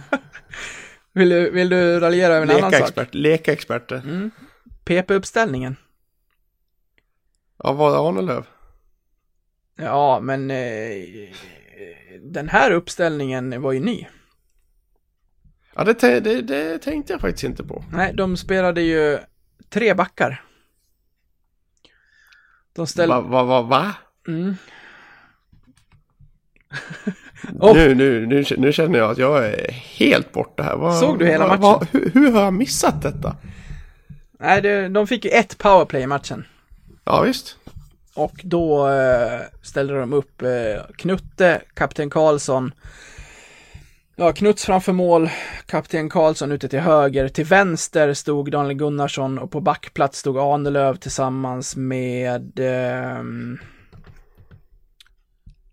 [1.12, 3.08] Vill du, vill du raljera över en annan expert, sak?
[3.10, 3.96] Leka experter.
[3.96, 4.30] Mm.
[4.84, 5.76] PP-uppställningen.
[7.62, 8.46] Ja, var det Arnelöv?
[9.76, 10.56] Ja, men eh,
[12.20, 14.06] den här uppställningen var ju ny.
[15.74, 17.84] Ja, det, det, det, tänkte jag faktiskt inte på.
[17.92, 19.18] Nej, de spelade ju
[19.68, 20.44] tre backar.
[22.78, 23.14] De ställde...
[23.14, 23.20] Va?
[23.20, 23.42] Va?
[23.42, 23.94] va, va?
[24.28, 24.56] Mm.
[27.60, 27.74] Oh.
[27.74, 30.76] Nu, nu, nu, nu känner jag att jag är helt borta här.
[30.76, 31.62] Vad, Såg du hela vad, matchen?
[31.62, 33.36] Vad, hur, hur, har jag missat detta?
[34.38, 36.44] Nej, det, de fick ju ett powerplay i matchen.
[37.04, 37.56] Ja, visst.
[38.14, 40.48] Och då eh, ställde de upp eh,
[40.96, 42.72] Knutte, kapten Karlsson.
[44.20, 45.30] Ja, Knuts framför mål,
[45.66, 47.28] kapten Karlsson ute till höger.
[47.28, 53.58] Till vänster stod Daniel Gunnarsson och på backplats stod Ahnelöv tillsammans med ehm,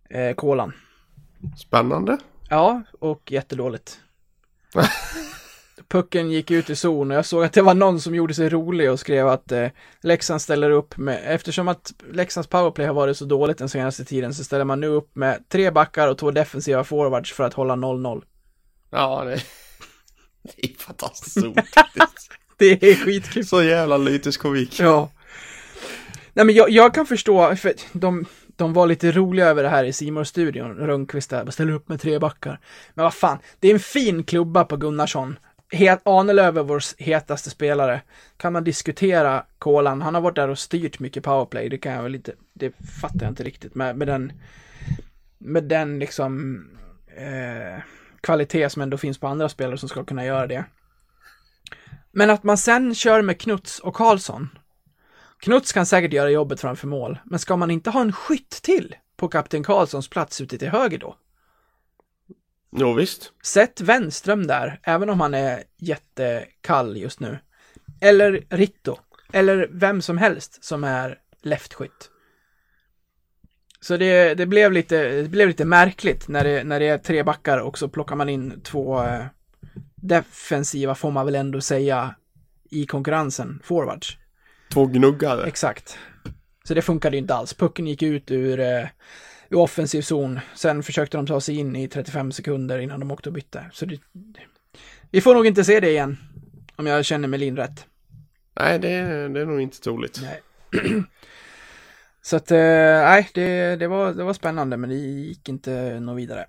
[0.09, 0.73] eh, Kolan.
[1.57, 2.17] Spännande.
[2.49, 3.99] Ja, och jättedåligt.
[5.87, 8.49] Pucken gick ut i zon och jag såg att det var någon som gjorde sig
[8.49, 9.67] rolig och skrev att eh,
[10.01, 14.33] Leksand ställer upp med, eftersom att Leksands powerplay har varit så dåligt den senaste tiden
[14.33, 17.75] så ställer man nu upp med tre backar och två defensiva forwards för att hålla
[17.75, 18.23] 0-0.
[18.95, 19.41] Ja, det...
[20.55, 21.75] Det är fantastiskt roligt.
[22.57, 23.45] Det är skitkul.
[23.45, 24.79] Så jävla lyteskomik.
[24.79, 25.11] Ja.
[26.33, 29.83] Nej men jag, jag kan förstå, för de, de var lite roliga över det här
[29.83, 32.59] i simor studion Rönnqvist där, ställer upp med tre backar.
[32.93, 35.39] Men vad fan, det är en fin klubba på Gunnarsson.
[35.71, 38.01] Het, Ahnelöv är vår hetaste spelare.
[38.37, 42.03] Kan man diskutera Kolan, han har varit där och styrt mycket powerplay, det kan jag
[42.03, 44.33] väl inte, det fattar jag inte riktigt med, med den,
[45.37, 46.61] med den liksom
[47.17, 47.81] eh,
[48.25, 50.65] kvalitet som ändå finns på andra spelare som ska kunna göra det.
[52.11, 54.49] Men att man sen kör med Knuts och Karlsson.
[55.39, 58.95] Knuts kan säkert göra jobbet framför mål, men ska man inte ha en skytt till
[59.17, 61.15] på kapten Karlssons plats ute till höger då?
[62.77, 63.31] Jo visst.
[63.43, 67.39] Sätt Wenström där, även om han är jättekall just nu.
[68.01, 68.97] Eller Ritto.
[69.33, 72.09] Eller vem som helst som är leftskytt.
[73.85, 77.23] Så det, det, blev lite, det blev lite märkligt när det, när det är tre
[77.23, 79.25] backar och så plockar man in två eh,
[79.95, 82.15] defensiva, får man väl ändå säga,
[82.71, 84.17] i konkurrensen, forwards.
[84.73, 85.43] Två gnuggare.
[85.47, 85.97] Exakt.
[86.63, 87.53] Så det funkade ju inte alls.
[87.53, 88.87] Pucken gick ut ur, eh,
[89.49, 90.39] ur offensiv zon.
[90.55, 93.65] Sen försökte de ta sig in i 35 sekunder innan de åkte och bytte.
[93.73, 93.99] Så det,
[95.11, 96.17] vi får nog inte se det igen.
[96.75, 97.85] Om jag känner Melin rätt.
[98.59, 100.21] Nej, det, är- det är nog inte troligt.
[100.21, 100.41] Nej.
[102.25, 106.17] Så att, eh, nej, det, det, var, det var spännande, men det gick inte något
[106.17, 106.45] vidare.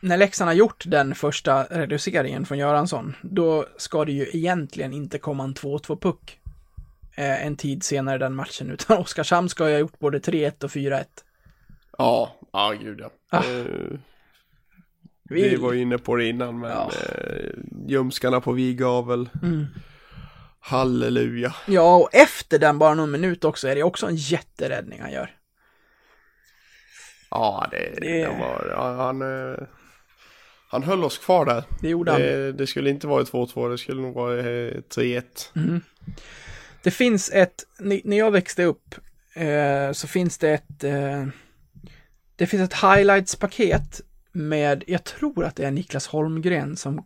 [0.00, 5.18] När Leksand har gjort den första reduceringen från Göransson, då ska det ju egentligen inte
[5.18, 6.40] komma en 2-2 puck
[7.16, 10.64] eh, en tid senare i den matchen, utan Oskarshamn ska ju ha gjort både 3-1
[10.64, 11.04] och 4-1.
[11.98, 13.10] Ja, ja gud ja.
[13.30, 13.44] Ah.
[13.44, 13.64] Eh,
[15.30, 16.90] Vi- var ju inne på det innan, men Ja.
[17.18, 17.50] eh,
[17.88, 19.28] ljumskarna på vid gavel.
[19.42, 19.66] Mm.
[20.68, 21.54] Halleluja.
[21.66, 25.30] Ja, och efter den, bara någon minut också, är det också en jätteräddning han gör.
[27.30, 29.58] Ja, det, Det- det var, han, eh,
[30.70, 31.64] han höll oss kvar där.
[31.80, 32.20] Det gjorde han.
[32.20, 35.22] Det, det skulle inte vara 2-2, det skulle nog vara eh, 3-1.
[35.56, 35.80] Mm.
[36.82, 38.94] Det finns ett, när jag växte upp
[39.34, 41.26] eh, så finns det ett, eh,
[42.36, 44.00] det finns ett highlights-paket
[44.32, 47.04] med, jag tror att det är Niklas Holmgren som,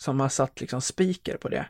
[0.00, 1.66] som har satt liksom speaker på det.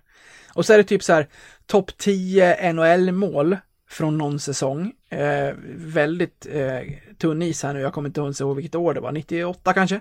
[0.55, 1.29] Och så är det typ så här
[1.67, 3.57] topp 10 NHL-mål
[3.91, 4.93] från någon säsong.
[5.11, 6.79] Eh, väldigt eh,
[7.19, 10.01] tunn is här nu, jag kommer inte ihåg vilket år det var, 98 kanske?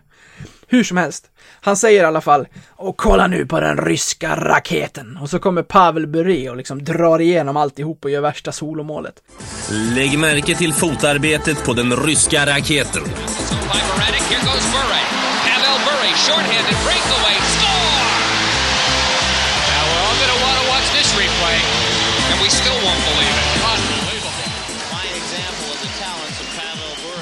[0.67, 1.31] Hur som helst.
[1.61, 5.17] Han säger i alla fall, och kolla nu på den ryska raketen.
[5.21, 9.23] Och så kommer Pavel Bure och liksom drar igenom alltihop och gör värsta solomålet.
[9.95, 13.03] Lägg märke till fotarbetet på den ryska raketen.
[13.03, 14.19] Pavel
[15.85, 17.38] Bure, shorthanded breakaway,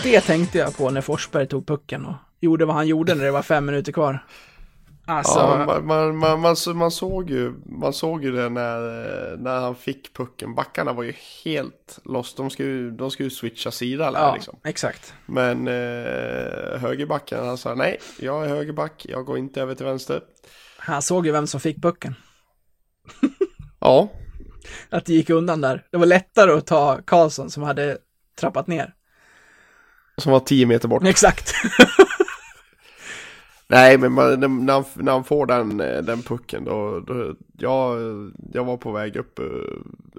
[0.07, 3.31] Det tänkte jag på när Forsberg tog pucken och gjorde vad han gjorde när det
[3.31, 4.25] var fem minuter kvar.
[5.05, 9.37] Alltså, Ja, man, man, man, man, så- man, såg ju, man såg ju det när,
[9.37, 10.55] när han fick pucken.
[10.55, 11.13] Backarna var ju
[11.45, 12.37] helt lost.
[12.37, 14.59] De skulle, de skulle switcha sida där ja, liksom.
[14.63, 15.13] exakt.
[15.25, 20.21] Men eh, högerbacken han sa nej, jag är högerback, jag går inte över till vänster.
[20.77, 22.15] Han såg ju vem som fick pucken.
[23.79, 24.09] Ja,
[24.89, 25.85] Att det gick undan där.
[25.91, 27.97] Det var lättare att ta Karlsson som hade
[28.39, 28.93] trappat ner.
[30.17, 31.05] Som var 10 meter bort.
[31.05, 31.53] Exakt.
[33.67, 37.97] Nej, men man, när, han, när han får den, eh, den pucken då, då jag,
[38.53, 39.45] jag var på väg upp, eh,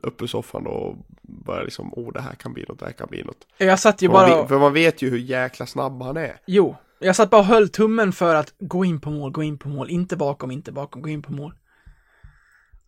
[0.02, 3.08] upp ur soffan och började liksom, åh det här kan bli något, det här kan
[3.10, 3.46] bli något.
[3.58, 4.40] Jag satt ju För man, bara...
[4.40, 6.36] vet, för man vet ju hur jäkla snabb han är.
[6.46, 9.58] Jo, jag satt bara och höll tummen för att gå in på mål, gå in
[9.58, 11.54] på mål, inte bakom, inte bakom, gå in på mål.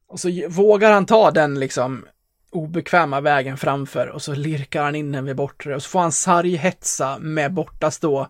[0.09, 2.05] Och så vågar han ta den liksom
[2.51, 6.13] obekväma vägen framför och så lirkar han in den vid bortre och så får han
[6.13, 8.29] sarghetsa med bortastå.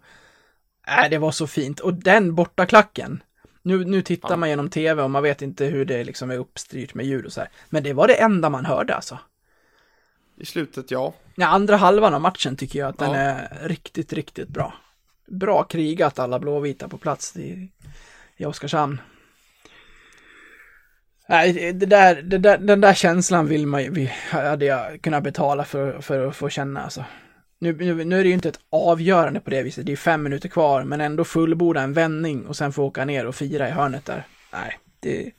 [0.87, 1.81] Äh, det var så fint.
[1.81, 3.23] Och den bortaklacken,
[3.63, 6.95] nu, nu tittar man genom tv och man vet inte hur det liksom är uppstyrt
[6.95, 7.51] med ljud och så här.
[7.69, 9.19] Men det var det enda man hörde alltså.
[10.37, 11.15] I slutet, ja.
[11.35, 13.17] Ja, andra halvan av matchen tycker jag att den Ja.
[13.17, 14.75] är riktigt, riktigt bra.
[15.27, 17.71] Bra krigat alla blåvita på plats i,
[18.37, 19.01] i Oskarshamn.
[21.31, 25.23] Nej, det där, det där, den där känslan vill man ju, vi- hade jag kunnat
[25.23, 27.05] betala för, för att få känna alltså.
[27.59, 30.23] Nu, nu, nu är det ju inte ett avgörande på det viset, det är fem
[30.23, 33.71] minuter kvar, men ändå fullborda en vändning och sen få åka ner och fira i
[33.71, 34.27] hörnet där.
[34.53, 35.31] Nej, det,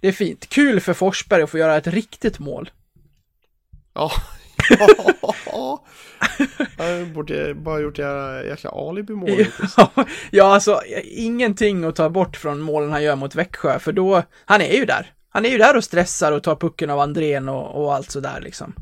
[0.00, 0.48] det är fint.
[0.48, 2.70] Kul för Forsberg att få göra ett riktigt mål.
[3.94, 4.10] Ja.
[6.78, 9.44] Jag borde bara gjort jävla, jäkla alibi-mål.
[10.30, 14.60] ja, alltså ingenting att ta bort från målen han gör mot Växjö, för då, han
[14.60, 15.12] är ju där.
[15.34, 18.40] Han är ju där och stressar och tar pucken av Andrén och, och allt sådär
[18.40, 18.74] liksom.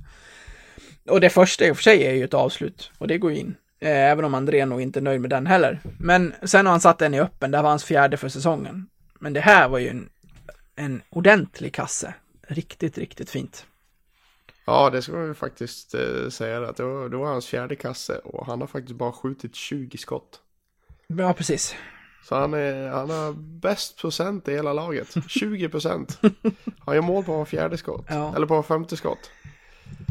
[1.09, 3.39] Och det första i och för sig är ju ett avslut, och det går ju
[3.39, 3.55] in.
[3.81, 5.81] Eh, Även om Andrén nog inte är nöjd med den heller.
[5.99, 8.87] Men sen har han satt den i öppen, det var hans fjärde för säsongen.
[9.21, 10.09] Men det här var ju en,
[10.77, 12.15] en ordentlig kasse.
[12.49, 13.67] Riktigt, riktigt fint.
[14.65, 18.19] Ja, det ska vi faktiskt eh, säga att det var, det var hans fjärde kasse
[18.19, 20.41] och han har faktiskt bara skjutit 20 skott.
[21.07, 21.75] Ja, precis.
[22.25, 25.15] Så han, är, han har bäst procent i hela laget.
[25.29, 26.21] 20 procent.
[26.79, 28.05] Han gör mål på var fjärde skott.
[28.09, 28.37] Ja.
[28.37, 29.31] Eller på var femte skott.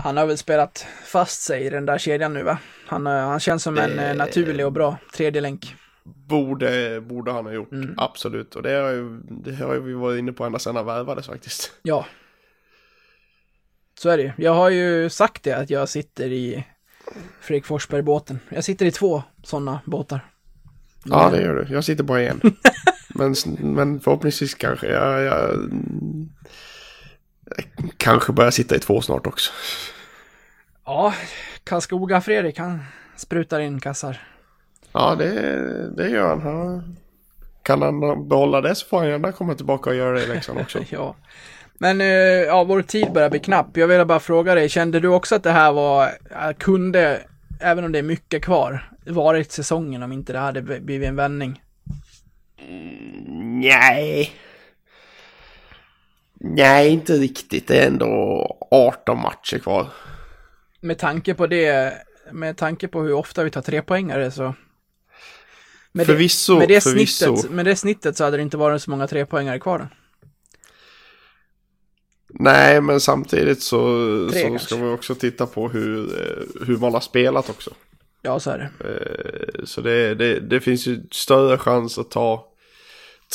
[0.03, 2.57] Han har väl spelat fast sig i den där kedjan nu va?
[2.87, 5.75] Han, eh, han känns som en Det- eh, naturlig och bra tredje länk.
[6.03, 7.71] Borde, borde han ha gjort.
[7.71, 7.93] Mm.
[7.97, 8.55] Absolut.
[8.55, 11.71] Och det har, ju, det har vi varit inne på ända sedan han värvades faktiskt.
[11.81, 12.05] Ja.
[13.99, 14.31] Så är det ju.
[14.37, 16.63] Jag har ju sagt det att jag sitter i
[17.41, 18.39] Fredrik Forsberg-båten.
[18.49, 20.25] Jag sitter i två sådana båtar.
[21.05, 21.73] Ja, det gör du.
[21.73, 22.41] Jag sitter bara i en.
[23.07, 25.69] men, men förhoppningsvis kanske jag, jag, jag
[27.97, 29.51] kanske börjar sitta i två snart också.
[30.85, 31.13] Ja,
[31.63, 32.79] Karlskoga-Fredrik han
[33.15, 34.21] sprutar in kassar.
[34.91, 36.41] Ja, det, det gör han.
[36.41, 36.97] han.
[37.63, 40.59] Kan han behålla det så får han gärna komma tillbaka och göra det i Leksand
[40.59, 40.79] också.
[40.89, 41.15] Ja.
[41.73, 43.77] Men eh, ja, vår tid börjar bli knapp.
[43.77, 47.21] Jag ville bara fråga dig, kände du också att det här var, eh, kunde,
[47.61, 51.61] även om det är mycket kvar, varit säsongen om inte det hade blivit en vändning?
[53.61, 54.31] Nej.
[56.39, 57.67] Nej, inte riktigt.
[57.67, 59.87] Det är ändå 18 matcher kvar.
[60.79, 61.93] Med tanke på det,
[62.31, 64.55] med tanke på hur ofta vi tar trepoängare så...
[65.93, 67.37] Med Förvisso, det, med, det förvisso.
[67.37, 69.89] snittet, med det snittet så hade det inte varit så många trepoängare kvar.
[72.33, 73.77] Nej, men samtidigt så,
[74.31, 74.65] Tre så kanske.
[74.75, 77.71] ska vi också titta på hur, eh, hur man har spelat också.
[78.21, 78.89] Ja, så är det.
[78.89, 82.47] Eh, Så det, det, det finns ju större chans att ta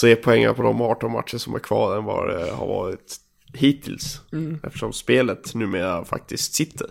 [0.01, 3.17] tre poäng på de 18 matcher som är kvar än vad det har varit
[3.55, 4.21] hittills.
[4.33, 4.59] Mm.
[4.63, 6.87] Eftersom spelet numera faktiskt sitter.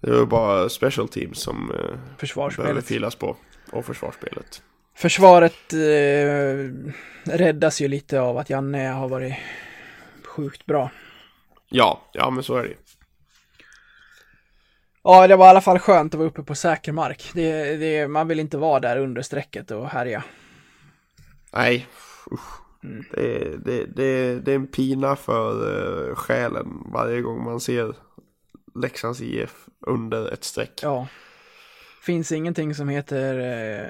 [0.00, 3.36] Det är bara special teams som eh, behöver filas på.
[3.72, 4.62] Och försvarsspelet.
[4.96, 6.72] Försvaret eh,
[7.36, 9.34] räddas ju lite av att Janne har varit
[10.38, 10.90] sjukt bra.
[11.68, 12.74] Ja, ja men så är det.
[15.02, 17.30] Ja, det var i alla fall skönt att vara uppe på säker mark.
[17.34, 20.24] Det, det, man vill inte vara där under strecket och härja.
[21.52, 21.86] Nej,
[22.32, 22.60] usch.
[23.12, 25.68] Det, det, det, det är en pina för
[26.08, 27.94] uh, själen varje gång man ser
[28.74, 30.80] Leksands IF under ett streck.
[30.82, 31.08] Ja.
[32.02, 33.86] Finns ingenting som heter eh,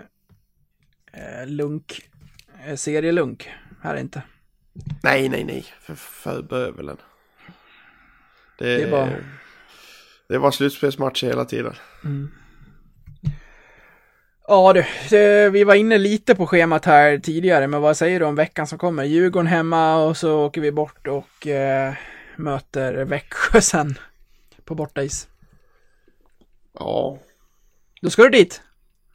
[1.22, 2.00] eh, lunk,
[2.66, 3.50] eh, serielunk
[3.82, 4.22] här inte.
[5.02, 5.64] Nej, nej, nej.
[5.80, 6.96] För, för bövelen.
[8.58, 9.10] Det, Det är bara-
[10.28, 11.74] det var slutspelsmatcher hela tiden.
[14.48, 18.26] Ja du, det- vi var inne lite på schemat här tidigare, men vad säger du
[18.26, 19.04] om veckan som kommer?
[19.04, 21.94] Djurgården hemma och så åker vi bort och eh,
[22.36, 23.98] möter Växjö sen
[24.64, 25.28] på bortais.
[26.74, 27.18] Ja,
[28.02, 28.62] Då ska du dit.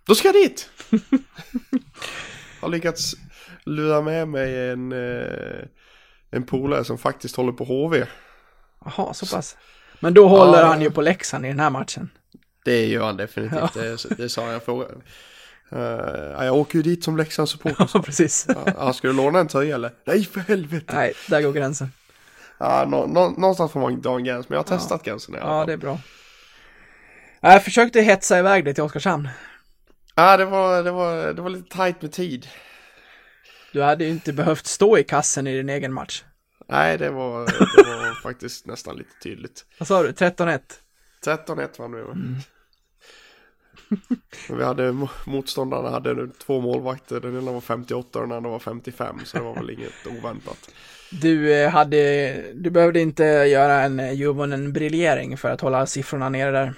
[0.08, 0.70] då ska jag dit!
[2.62, 3.14] har lyckats
[3.66, 5.66] lura med mig en, eh,
[6.32, 8.06] en polare som faktiskt håller på HV.
[8.86, 9.58] Jaha, så pass.
[10.00, 10.66] Men då håller Ja.
[10.66, 12.10] han ju på Leksand i den här matchen.
[12.66, 15.02] Det gör han definitivt, det, det sa jag frågan.
[15.74, 15.80] Uh,
[16.46, 17.90] jag åker ju dit som Leksands supporter.
[17.94, 18.48] Ja, precis.
[18.78, 19.92] Ja, ska du låna en tröja eller?
[20.06, 20.94] Nej för helvete!
[20.96, 21.92] Nej, där går gränsen.
[22.58, 25.38] Ja, nå, nå, någonstans får man dra en gräns, men jag har testat gränsen i
[25.38, 25.68] alla Ja, fall.
[25.68, 26.00] det är bra.
[27.42, 29.30] Jag försökte hetsa iväg dig till Oskarshamn.
[30.16, 32.48] Ja, det var, det, var, det var lite tajt med tid.
[33.74, 36.24] Du hade ju inte behövt stå i kassen i din egen match.
[36.68, 39.66] Nej, det var, det var faktiskt nästan lite tydligt.
[39.80, 40.12] Vad sa du?
[40.12, 40.60] 13-1?
[41.26, 42.02] 13-1 vann vi?
[44.50, 48.50] Men vi hade, mo- motståndarna hade två målvakter, den ena var 58 och den andra
[48.50, 50.70] var 55, så det var väl inget oväntat.
[51.22, 56.30] Du eh, hade, du behövde inte göra en eh, Juvonen briljering för att hålla siffrorna
[56.30, 56.74] nere där.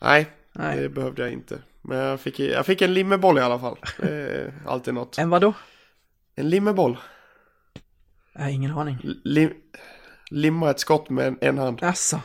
[0.00, 0.80] Nej, Nej.
[0.80, 1.58] det behövde jag inte.
[1.82, 3.76] Men jag fick, jag fick en limmerboll i alla fall.
[3.98, 5.18] Det är alltid något.
[5.18, 5.52] En vadå?
[6.34, 6.98] En limmerboll.
[8.32, 8.98] Jag har ingen aning.
[9.24, 9.50] Lim,
[10.30, 11.78] limma ett skott med en, en hand.
[11.82, 12.20] Asså.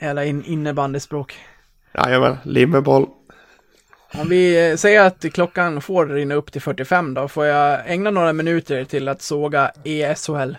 [0.00, 1.38] Jävla in, innebandyspråk.
[1.94, 3.06] Jajamän, limmerboll.
[4.14, 8.10] Om vi eh, säger att klockan får rinna upp till 45 då, får jag ägna
[8.10, 10.56] några minuter till att såga ESHL?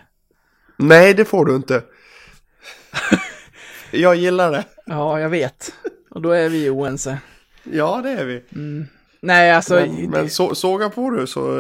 [0.78, 1.84] Nej, det får du inte.
[3.92, 4.64] jag gillar det.
[4.86, 5.74] Ja, jag vet.
[6.10, 7.18] Och då är vi oense.
[7.64, 8.44] Ja, det är vi.
[9.22, 11.60] Nej, alltså, men men så, såga på du så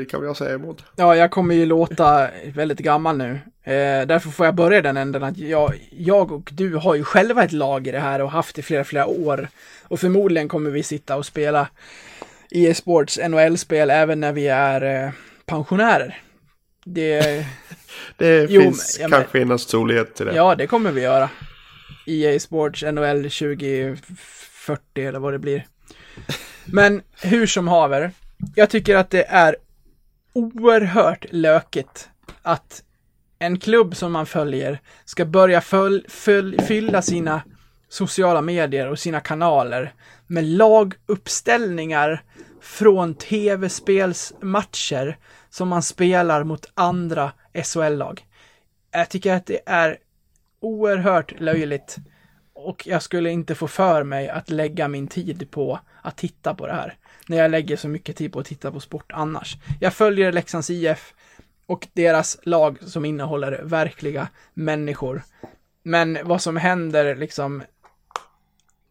[0.00, 0.84] eh, kan jag säga emot.
[0.96, 3.30] ja, jag kommer ju låta väldigt gammal nu.
[3.64, 7.44] Eh, därför får jag börja den änden att jag, jag och du har ju själva
[7.44, 9.48] ett lag i det här och haft i flera, flera år.
[9.82, 11.68] Och förmodligen kommer vi sitta och spela
[12.50, 15.10] e-sports NHL-spel även när vi är eh,
[15.46, 16.20] pensionärer.
[16.84, 17.20] Det,
[18.16, 20.34] Det Jo, finns men- kanske en trolighet till det.
[20.34, 21.30] ja, det kommer vi göra.
[22.06, 25.66] EA Sports NHL 2040 eller vad det blir.
[26.72, 28.10] Men hur som haver,
[28.54, 29.56] jag tycker att det är
[30.32, 32.08] oerhört lökigt
[32.42, 32.82] att
[33.38, 37.42] en klubb som man följer ska börja föl, föl, fylla sina
[37.88, 39.94] sociala medier och sina kanaler
[40.26, 42.22] med laguppställningar
[42.60, 45.18] från tv-spelsmatcher
[45.50, 47.32] som man spelar mot andra
[47.64, 48.26] SHL-lag.
[48.90, 49.98] Jag tycker att det är
[50.60, 51.96] oerhört löjligt
[52.58, 56.66] och jag skulle inte få för mig att lägga min tid på att titta på
[56.66, 56.96] det här.
[57.26, 59.56] När jag lägger så mycket tid på att titta på sport annars.
[59.80, 61.14] Jag följer Leksands IF
[61.66, 65.22] och deras lag som innehåller verkliga människor.
[65.82, 67.62] Men vad som händer liksom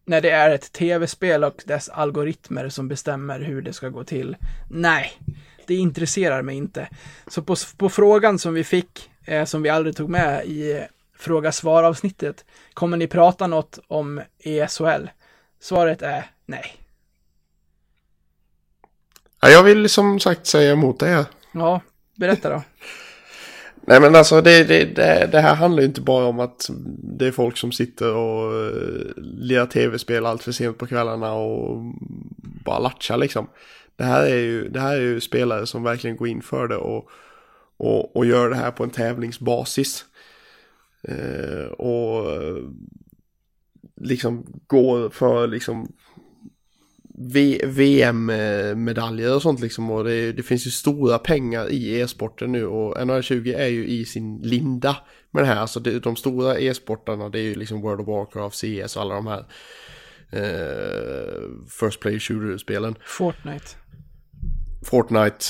[0.06, 4.38] när det är ett tv-spel och dess algoritmer som bestämmer hur det ska gå till.
[4.70, 5.12] Nej,
[5.66, 6.88] det intresserar mig inte.
[7.28, 10.84] Så på, på frågan som vi fick, eh, som vi aldrig tog med i
[11.18, 15.10] fråga-svar-avsnittet, kommer ni prata något om ESHL?
[15.60, 16.76] Svaret är nej.
[19.42, 21.26] Ja, jag vill som sagt säga emot det.
[21.52, 21.82] Ja,
[22.16, 22.64] berätta då.
[23.82, 26.70] Nej men alltså det, det, det, det, här handlar ju inte bara om att
[27.18, 31.94] det är folk som sitter och uh, lirar tv-spel allt för sent på kvällarna och
[32.66, 33.48] bara latchar liksom.
[33.96, 36.78] Det här är ju, det här är ju spelare som verkligen går in för det
[36.78, 37.10] och,
[37.78, 40.06] och, och gör det här på en tävlingsbasis.
[41.10, 42.26] Uh, och
[44.02, 45.94] liksom går för liksom
[47.64, 49.92] VM-medaljer och sånt liksom.
[49.92, 53.88] Och det, det, finns ju stora pengar i e-sporten nu och NHL 20 är ju
[53.88, 54.98] i sin linda
[55.32, 55.56] med det här.
[55.56, 59.16] Alltså det, de stora e-sportarna det är ju liksom World of Warcraft, CS och alla
[59.16, 59.46] de här
[60.32, 61.42] eh,
[61.80, 62.96] First Player Shooter-spelen.
[63.06, 63.66] Fortnite.
[64.86, 65.46] Fortnite.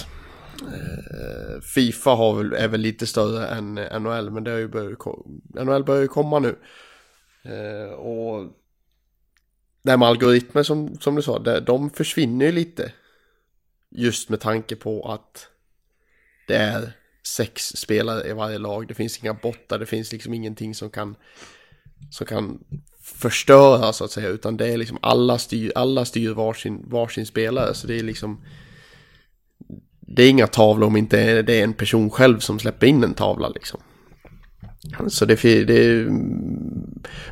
[0.61, 4.99] Eh, Fifa har väl, är väl lite större än NHL men det har ju börjat,
[5.53, 6.55] NHL börjar ju komma nu.
[7.43, 8.53] Eh, och
[9.81, 12.91] det här med algoritmer som, som du sa, de försvinner ju lite.
[13.89, 15.47] Just med tanke på att
[16.47, 16.93] det är
[17.27, 18.87] sex spelare i varje lag.
[18.87, 21.15] Det finns inga bottar, det finns liksom ingenting som kan,
[22.11, 22.59] som kan
[23.01, 24.27] förstöra så att säga.
[24.27, 27.73] Utan det är liksom alla styr, alla styr varsin, varsin spelare.
[27.73, 28.41] Så det är liksom
[30.07, 33.13] det är inga tavlor om inte det är en person själv som släpper in en
[33.13, 33.79] tavla liksom.
[35.07, 36.07] Så det, det,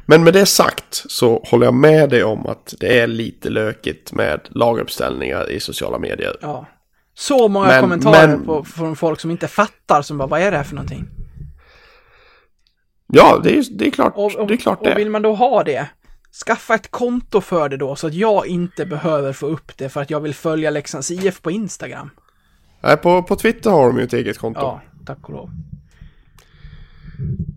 [0.05, 4.13] men med det sagt så håller jag med dig om att det är lite lökigt
[4.13, 6.37] med laguppställningar i sociala medier.
[6.41, 6.67] Ja.
[7.13, 10.51] Så många men, kommentarer men, på, från folk som inte fattar, som bara, vad är
[10.51, 11.05] det här för någonting?
[13.07, 14.91] Ja, det är, det är klart, och, och, det är klart det.
[14.91, 15.87] Och vill man då ha det,
[16.45, 20.01] skaffa ett konto för det då, så att jag inte behöver få upp det för
[20.01, 22.09] att jag vill följa Leksands IF på Instagram.
[22.85, 24.59] Nej, på, på Twitter har de ju ett eget konto.
[24.59, 25.49] Ja, tack och lov.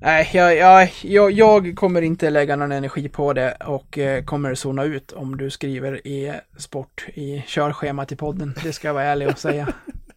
[0.01, 4.55] Nej, jag, jag, jag, jag, kommer inte lägga någon energi på det och eh, kommer
[4.55, 8.55] zona ut om du skriver e-sport i körschemat i podden.
[8.63, 9.69] Det ska jag vara ärlig och säga.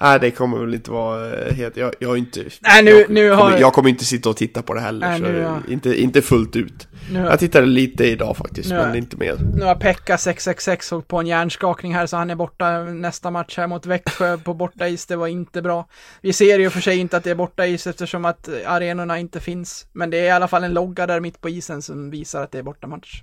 [0.00, 1.76] Nej, det kommer väl inte vara eh, helt...
[1.76, 3.58] Jag, jag, inte, Nej, nu, jag, nu kommer, har...
[3.58, 5.08] jag kommer inte sitta och titta på det heller.
[5.08, 5.60] Nej, nu, ja.
[5.68, 6.88] inte, inte fullt ut.
[7.10, 9.36] Nu, jag tittade lite idag faktiskt, nu, men inte mer.
[9.54, 13.56] Nu har Pekka 666 hållit på en hjärnskakning här, så han är borta nästa match
[13.56, 15.06] här mot Växjö på bortais.
[15.06, 15.88] Det var inte bra.
[16.20, 19.86] Vi ser ju för sig inte att det är bortais eftersom att arenorna inte finns.
[19.92, 22.52] Men det är i alla fall en logga där mitt på isen som visar att
[22.52, 23.22] det är bortamatch.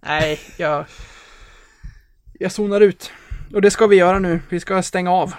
[0.00, 0.84] Nej, jag...
[2.40, 3.10] Jag zonar ut.
[3.54, 4.40] Och det ska vi göra nu.
[4.48, 5.34] Vi ska stänga av.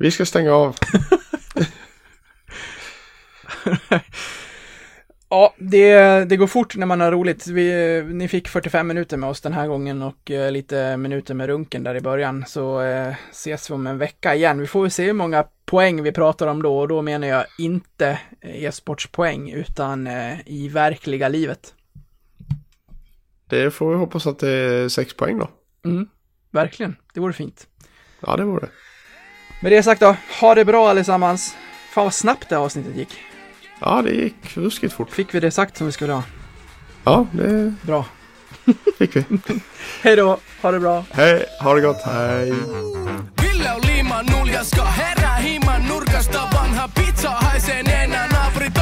[0.00, 0.76] Vi ska stänga av.
[5.30, 7.46] ja, det, det går fort när man har roligt.
[7.46, 11.46] Vi, ni fick 45 minuter med oss den här gången och eh, lite minuter med
[11.46, 12.44] runken där i början.
[12.46, 14.60] Så eh, ses vi om en vecka igen.
[14.60, 18.18] Vi får se hur många poäng vi pratar om då och då menar jag inte
[18.40, 21.74] e-sportspoäng utan eh, i verkliga livet.
[23.48, 25.48] Det får vi hoppas att det är sex poäng då.
[25.84, 26.08] Mm,
[26.50, 27.66] verkligen, det vore fint.
[28.20, 28.70] Ja, det vore det.
[29.60, 31.56] Med det sagt då, ha det bra allesammans.
[31.90, 33.20] Fan vad snabbt det avsnittet gick.
[33.80, 35.10] Ja, det gick ruskigt fort.
[35.10, 36.22] Fick vi det sagt som vi skulle ha?
[37.04, 37.74] Ja, det...
[37.82, 38.04] Bra.
[38.98, 39.24] Fick vi.
[40.02, 41.04] Hej då, ha det bra.
[41.10, 42.52] Hej, ha det gott, hej.
[43.42, 48.26] Ville on liiman nuljaska, herää hieman nurkasta vanha pizza haisee nenä.
[48.26, 48.74] Naapurit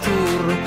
[0.00, 0.61] тур